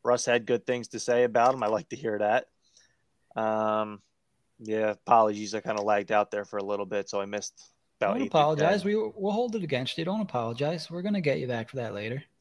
[0.04, 1.64] Russ had good things to say about him.
[1.64, 2.46] I like to hear that.
[3.36, 4.02] Um,
[4.60, 5.56] yeah, apologies.
[5.56, 7.60] I kind of lagged out there for a little bit, so I missed
[8.00, 8.86] about Don't apologize.
[8.86, 10.06] We we'll hold it against you.
[10.06, 10.90] Don't apologize.
[10.90, 12.24] We're gonna get you back for that later.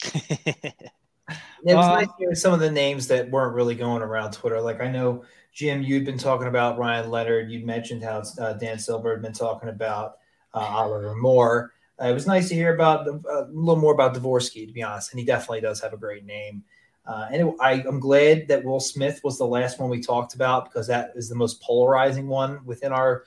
[1.65, 4.61] It was uh, nice hearing some of the names that weren't really going around Twitter.
[4.61, 5.25] Like I know
[5.59, 7.51] Jim, you'd been talking about Ryan Leonard.
[7.51, 10.19] You'd mentioned how uh, Dan Silver had been talking about
[10.55, 11.73] uh, Oliver Moore.
[12.01, 14.85] Uh, it was nice to hear about uh, a little more about Dvorsky, to be
[14.85, 16.63] honest, and he definitely does have a great name.
[17.05, 20.37] Uh, and it, I, am glad that Will Smith was the last one we talked
[20.37, 23.25] about because that is the most polarizing one within our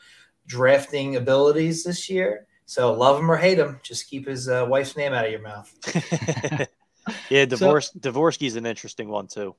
[0.47, 2.47] drafting abilities this year.
[2.65, 5.41] So love him or hate him, just keep his uh, wife's name out of your
[5.41, 5.69] mouth.
[7.29, 9.53] yeah, divorce so, Dvorsky's an interesting one too.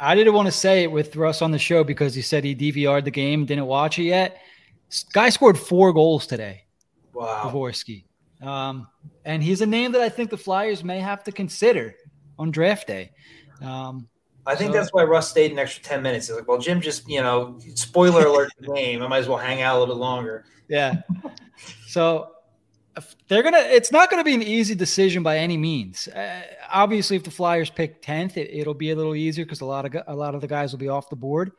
[0.00, 2.54] I didn't want to say it with Russ on the show because he said he
[2.54, 4.40] DVR'd the game, didn't watch it yet.
[5.12, 6.64] Guy scored four goals today.
[7.12, 7.50] Wow.
[7.52, 8.04] Dvorsky.
[8.40, 8.86] Um,
[9.24, 11.96] and he's a name that I think the Flyers may have to consider
[12.38, 13.10] on draft day.
[13.60, 14.08] Um,
[14.46, 16.28] I think so, that's why Russ stayed an extra 10 minutes.
[16.28, 19.02] He's like, well, Jim just, you know, spoiler alert the game.
[19.02, 20.44] I might as well hang out a little bit longer.
[20.68, 21.02] Yeah.
[21.88, 22.30] so
[23.28, 26.08] they're to, it's not to be an easy decision by any means.
[26.08, 29.66] Uh, obviously, if the Flyers pick 10th, it, will be a little easier because a
[29.66, 31.52] lot of, a lot of the guys will be off the board.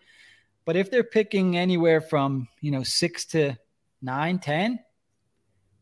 [0.65, 3.57] But if they're picking anywhere from, you know, six to
[4.01, 4.79] nine, 10,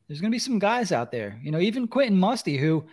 [0.08, 2.86] there's to be some guys out there, you know, even Quentin Musty, who,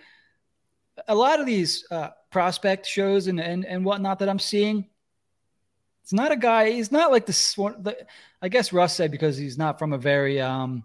[1.08, 4.88] a lot of these uh, prospect shows and, and and whatnot that I'm seeing,
[6.02, 6.70] it's not a guy.
[6.70, 7.82] He's not like this one.
[7.82, 7.96] The,
[8.42, 10.84] I guess Russ said because he's not from a very um,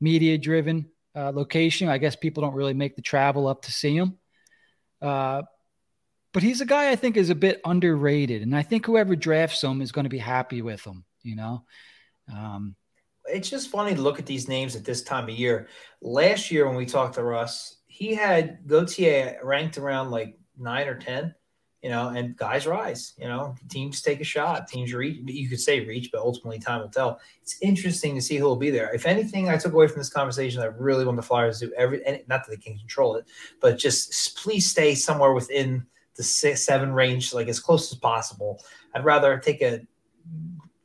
[0.00, 1.88] media driven uh, location.
[1.88, 4.18] I guess people don't really make the travel up to see him.
[5.00, 5.42] Uh,
[6.32, 9.62] but he's a guy I think is a bit underrated, and I think whoever drafts
[9.62, 11.04] him is going to be happy with him.
[11.22, 11.64] You know,
[12.32, 12.76] um,
[13.24, 15.68] it's just funny to look at these names at this time of year.
[16.00, 20.94] Last year when we talked to Russ, he had Gauthier ranked around like nine or
[20.94, 21.34] ten.
[21.82, 23.14] You know, and guys rise.
[23.16, 24.68] You know, teams take a shot.
[24.68, 25.20] Teams reach.
[25.24, 27.20] You could say reach, but ultimately time will tell.
[27.40, 28.94] It's interesting to see who will be there.
[28.94, 31.72] If anything, I took away from this conversation, I really want the Flyers to do
[31.78, 32.04] every.
[32.04, 33.24] And not that they can control it,
[33.60, 38.62] but just please stay somewhere within the six, seven range, like as close as possible.
[38.94, 39.80] I'd rather take a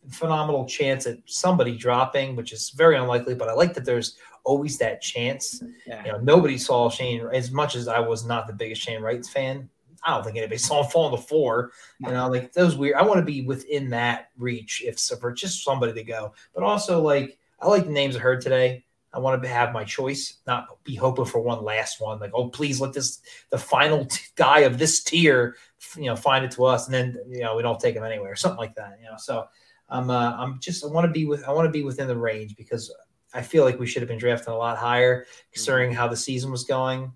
[0.09, 4.77] phenomenal chance at somebody dropping, which is very unlikely, but I like that there's always
[4.77, 5.61] that chance.
[5.85, 6.05] Yeah.
[6.05, 9.25] You know, nobody saw Shane as much as I was not the biggest Shane Wright
[9.25, 9.69] fan.
[10.05, 11.71] I don't think anybody saw him fall on the floor.
[11.99, 12.95] You know, like those weird.
[12.95, 16.33] I want to be within that reach if for just somebody to go.
[16.53, 18.83] But also, like I like the names I heard today.
[19.13, 22.19] I want to have my choice, not be hoping for one last one.
[22.19, 25.55] Like, oh, please let this the final t- guy of this tier,
[25.95, 28.33] you know, find it to us, and then you know we don't take him anywhere,
[28.33, 28.97] or something like that.
[29.01, 29.45] You know, so
[29.89, 32.17] I'm uh, I'm just I want to be with I want to be within the
[32.17, 32.93] range because
[33.33, 36.51] I feel like we should have been drafting a lot higher, considering how the season
[36.51, 37.11] was going.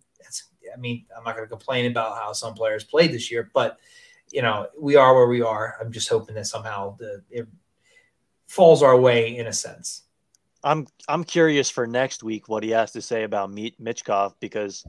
[0.74, 3.80] I mean, I'm not going to complain about how some players played this year, but
[4.32, 5.76] you know, we are where we are.
[5.80, 7.48] I'm just hoping that somehow the it
[8.48, 10.04] falls our way in a sense.
[10.64, 14.86] I'm I'm curious for next week what he has to say about Michkov because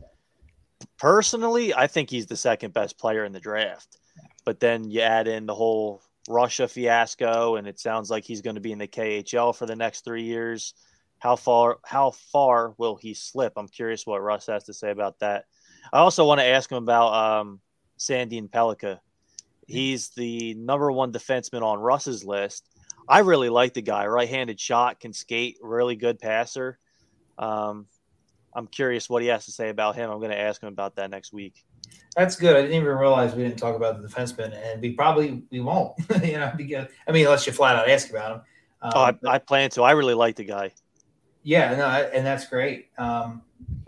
[0.98, 3.98] personally, I think he's the second best player in the draft.
[4.44, 8.56] But then you add in the whole Russia fiasco, and it sounds like he's going
[8.56, 10.74] to be in the KHL for the next three years.
[11.18, 13.52] How far how far will he slip?
[13.56, 15.44] I'm curious what Russ has to say about that.
[15.92, 17.60] I also want to ask him about um,
[17.98, 19.00] Sandin Pellikka.
[19.66, 22.66] He's the number one defenseman on Russ's list.
[23.08, 24.06] I really like the guy.
[24.06, 26.78] Right-handed shot, can skate, really good passer.
[27.38, 27.86] Um,
[28.52, 30.10] I'm curious what he has to say about him.
[30.10, 31.64] I'm going to ask him about that next week.
[32.16, 32.56] That's good.
[32.56, 35.94] I didn't even realize we didn't talk about the defenseman, and we probably we won't.
[36.22, 38.42] you know, because I mean, unless you flat out ask about him.
[38.82, 39.82] Um, oh, I, but, I, plan to.
[39.82, 40.72] I really like the guy.
[41.42, 42.88] Yeah, no, and that's great.
[42.98, 43.42] Um,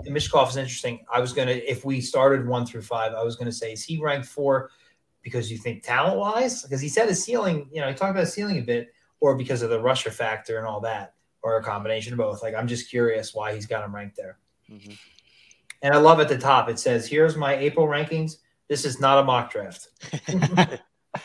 [0.06, 1.04] Michkov is interesting.
[1.12, 4.00] I was gonna, if we started one through five, I was gonna say, is he
[4.00, 4.70] ranked four
[5.22, 6.62] because you think talent wise?
[6.62, 9.36] Because he said his ceiling, you know, he talked about his ceiling a bit, or
[9.36, 12.42] because of the rusher factor and all that, or a combination of both.
[12.42, 14.38] Like, I'm just curious why he's got him ranked there.
[14.70, 14.92] Mm-hmm.
[15.82, 18.36] And I love at the top it says, "Here's my April rankings.
[18.68, 19.88] This is not a mock draft."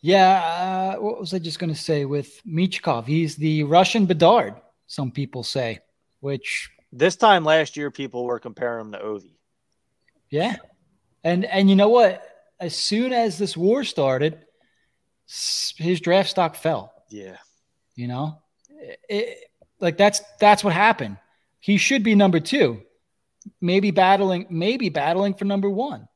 [0.00, 3.06] yeah, uh, what was I just going to say with Michkov?
[3.06, 4.54] He's the Russian Bedard
[4.92, 5.78] some people say,
[6.20, 9.36] which this time last year people were comparing him to Ovi.
[10.28, 10.56] Yeah.
[11.24, 12.22] And and you know what?
[12.60, 14.44] As soon as this war started,
[15.76, 16.92] his draft stock fell.
[17.08, 17.38] Yeah.
[17.94, 18.42] You know?
[19.08, 19.38] It,
[19.80, 21.16] like that's that's what happened.
[21.58, 22.82] He should be number 2.
[23.62, 26.06] Maybe battling maybe battling for number 1.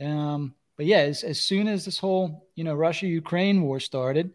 [0.00, 4.34] Um but yeah, as, as soon as this whole, you know, Russia Ukraine war started,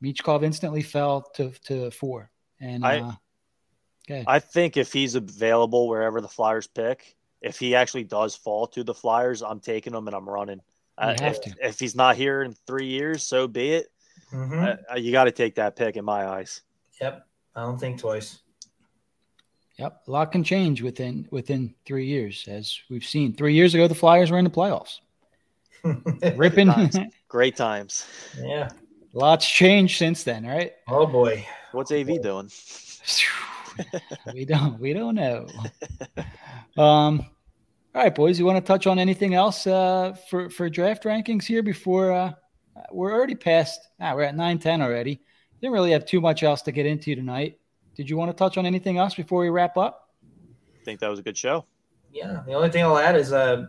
[0.00, 2.30] Michkov instantly fell to to 4.
[2.62, 8.04] And I, uh, I think if he's available wherever the Flyers pick, if he actually
[8.04, 10.60] does fall to the Flyers, I'm taking him and I'm running.
[11.00, 11.54] You have if, to.
[11.60, 13.92] if he's not here in three years, so be it.
[14.32, 14.92] Mm-hmm.
[14.92, 16.62] Uh, you got to take that pick in my eyes.
[17.00, 17.26] Yep,
[17.56, 18.38] I don't think twice.
[19.78, 23.34] Yep, a lot can change within within three years, as we've seen.
[23.34, 25.00] Three years ago, the Flyers were in the playoffs.
[26.36, 26.98] Ripping, Great times.
[27.28, 28.06] Great times.
[28.38, 28.68] Yeah,
[29.12, 30.72] lots changed since then, right?
[30.88, 31.46] Oh boy.
[31.72, 32.50] What's AV doing?
[34.34, 35.46] we don't we don't know.
[36.76, 37.26] Um,
[37.94, 38.38] all right, boys.
[38.38, 42.32] You want to touch on anything else uh, for for draft rankings here before uh,
[42.90, 43.88] we're already past?
[44.00, 45.20] Ah, we're at nine ten already.
[45.60, 47.58] Didn't really have too much else to get into tonight.
[47.94, 50.08] Did you want to touch on anything else before we wrap up?
[50.80, 51.66] I think that was a good show.
[52.12, 52.42] Yeah.
[52.46, 53.66] The only thing I'll add is uh,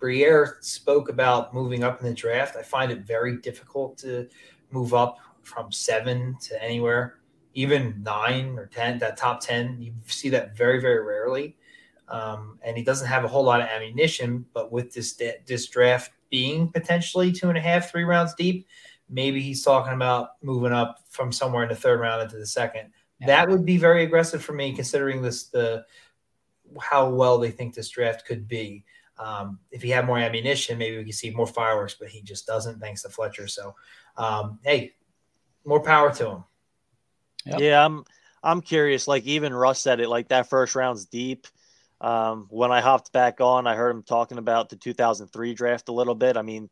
[0.00, 2.56] Briere spoke about moving up in the draft.
[2.56, 4.26] I find it very difficult to
[4.70, 7.18] move up from seven to anywhere,
[7.54, 9.80] even nine or 10, that top 10.
[9.80, 11.56] You see that very, very rarely.
[12.08, 16.12] Um, and he doesn't have a whole lot of ammunition, but with this, this draft
[16.30, 18.66] being potentially two and a half, three rounds deep,
[19.08, 22.90] maybe he's talking about moving up from somewhere in the third round into the second.
[23.20, 23.26] Yeah.
[23.26, 25.84] That would be very aggressive for me, considering this the
[26.80, 28.84] how well they think this draft could be.
[29.20, 32.46] Um, if he had more ammunition, maybe we could see more fireworks, but he just
[32.46, 33.46] doesn't, thanks to Fletcher.
[33.46, 33.74] So,
[34.16, 34.94] um, hey,
[35.64, 36.44] more power to him.
[37.46, 37.60] Yep.
[37.60, 38.04] Yeah, I'm
[38.42, 39.06] I'm curious.
[39.06, 41.46] Like even Russ said it, like that first round's deep.
[42.00, 45.92] Um, when I hopped back on, I heard him talking about the 2003 draft a
[45.92, 46.38] little bit.
[46.38, 46.70] I mean,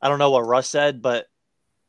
[0.00, 1.26] I don't know what Russ said, but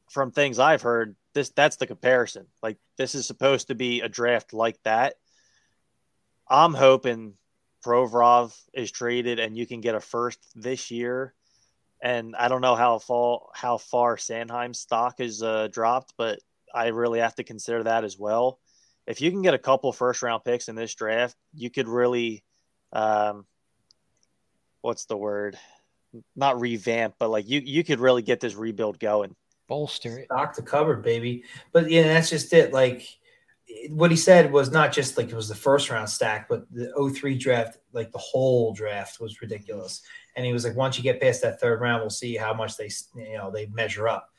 [0.09, 2.47] from things I've heard, this that's the comparison.
[2.61, 5.15] Like this is supposed to be a draft like that.
[6.47, 7.35] I'm hoping
[7.83, 11.33] Provorov is traded and you can get a first this year.
[12.01, 16.39] And I don't know how far how far Sanheim's stock is uh, dropped, but
[16.73, 18.59] I really have to consider that as well.
[19.05, 22.43] If you can get a couple first round picks in this draft, you could really,
[22.91, 23.45] um,
[24.81, 25.57] what's the word?
[26.35, 29.35] Not revamp, but like you you could really get this rebuild going.
[29.67, 30.25] Bolster it.
[30.25, 31.43] Stock the cupboard, baby.
[31.71, 32.73] But yeah, that's just it.
[32.73, 33.07] Like
[33.89, 36.91] what he said was not just like it was the first round stack, but the
[37.15, 40.01] 03 draft, like the whole draft was ridiculous.
[40.35, 42.77] And he was like, once you get past that third round, we'll see how much
[42.77, 44.29] they, you know, they measure up.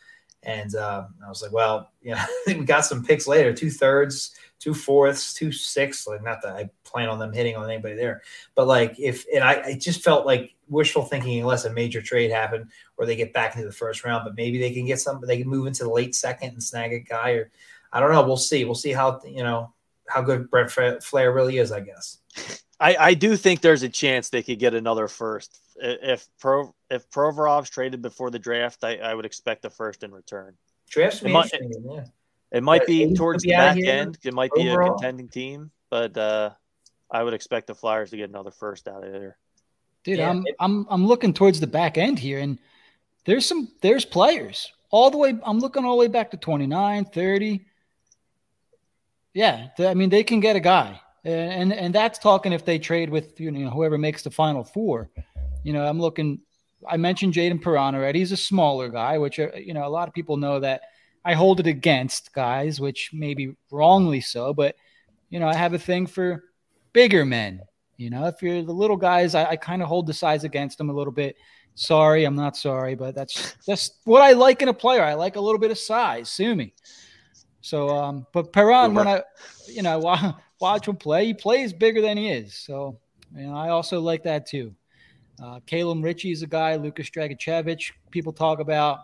[0.43, 4.35] And uh, I was like, well, you know, we got some picks later, two thirds,
[4.59, 6.07] two fourths, two sixths.
[6.07, 8.23] Like, not that I plan on them hitting on anybody there,
[8.55, 12.31] but like if, and I, I just felt like wishful thinking unless a major trade
[12.31, 15.21] happened or they get back into the first round, but maybe they can get some,
[15.27, 17.51] they can move into the late second and snag a guy or
[17.95, 18.27] I don't know.
[18.27, 18.65] We'll see.
[18.65, 19.73] We'll see how you know
[20.09, 21.73] how good Brent Flahr really is.
[21.73, 22.19] I guess.
[22.81, 25.61] I, I do think there's a chance they could get another first.
[25.77, 30.13] If Pro if Provorov's traded before the draft, I, I would expect the first in
[30.13, 30.57] return.
[30.91, 32.05] Draft's it might, yeah.
[32.53, 34.19] It might be towards the back end.
[34.23, 36.51] It might be a contending team, but uh,
[37.11, 39.39] I would expect the Flyers to get another first out of there.
[40.03, 42.59] Dude, yeah, I'm it, I'm I'm looking towards the back end here, and
[43.25, 45.37] there's some there's players all the way.
[45.43, 47.67] I'm looking all the way back to 29, 30.
[49.35, 53.11] Yeah, I mean they can get a guy, and and that's talking if they trade
[53.11, 55.11] with you know whoever makes the final four.
[55.65, 56.41] You know, I'm looking.
[56.89, 58.21] I mentioned Jayden Perron already.
[58.21, 60.83] He's a smaller guy, which uh, you know a lot of people know that
[61.25, 64.77] I hold it against guys, which maybe wrongly so, but
[65.31, 66.45] you know I have a thing for
[66.93, 67.61] bigger men.
[67.97, 70.79] You know, if you're the little guys, I, I kind of hold the size against
[70.79, 71.37] them a little bit.
[71.75, 75.03] Sorry, I'm not sorry, but that's just what I like in a player.
[75.03, 76.31] I like a little bit of size.
[76.31, 76.73] Sue me.
[77.65, 79.23] So, um, but Perron, when I,
[79.67, 79.99] you know,
[80.61, 82.55] watch him play, he plays bigger than he is.
[82.55, 82.99] So,
[83.35, 84.75] you know, I also like that too.
[85.43, 88.99] Uh, Calum Ritchie is a guy, Lukas Dragicevic, people talk about.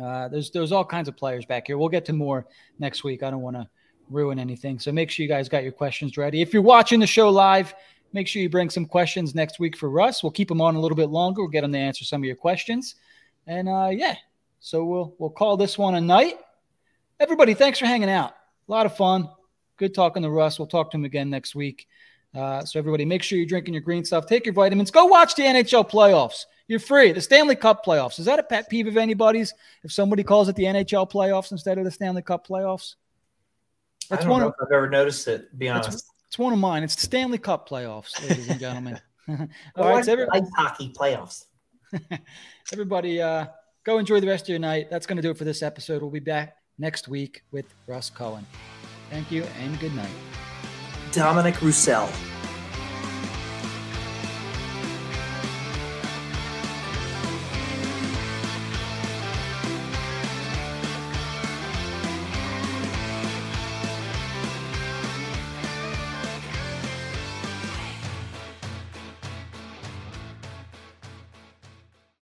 [0.00, 1.78] Uh, there's there's all kinds of players back here.
[1.78, 2.46] We'll get to more
[2.78, 3.22] next week.
[3.22, 3.66] I don't want to
[4.10, 4.78] ruin anything.
[4.78, 6.42] So make sure you guys got your questions ready.
[6.42, 7.74] If you're watching the show live,
[8.12, 10.22] make sure you bring some questions next week for Russ.
[10.22, 11.40] We'll keep them on a little bit longer.
[11.40, 12.96] We'll get them to answer some of your questions.
[13.46, 14.16] And uh, yeah,
[14.58, 16.36] so we'll we'll call this one a night
[17.20, 18.32] everybody, thanks for hanging out.
[18.68, 19.28] A lot of fun.
[19.76, 20.58] Good talking to Russ.
[20.58, 21.86] We'll talk to him again next week.
[22.34, 24.26] Uh, so everybody, make sure you're drinking your green stuff.
[24.26, 24.90] Take your vitamins.
[24.90, 26.44] Go watch the NHL playoffs.
[26.68, 27.12] You're free.
[27.12, 28.20] The Stanley Cup playoffs.
[28.20, 29.52] Is that a pet peeve of anybody's?
[29.82, 32.94] If somebody calls it the NHL playoffs instead of the Stanley Cup playoffs,
[34.08, 35.56] that's one of, I've ever noticed it.
[35.58, 36.82] Be honest, it's one of mine.
[36.82, 39.00] It's the Stanley Cup playoffs, ladies and gentlemen.
[39.76, 41.46] All right, so every- ice hockey playoffs.
[42.72, 43.46] everybody, uh,
[43.84, 44.88] go enjoy the rest of your night.
[44.90, 46.02] That's going to do it for this episode.
[46.02, 48.46] We'll be back next week with Russ Cohen.
[49.10, 50.08] Thank you and good night.
[51.12, 52.08] Dominic Roussel.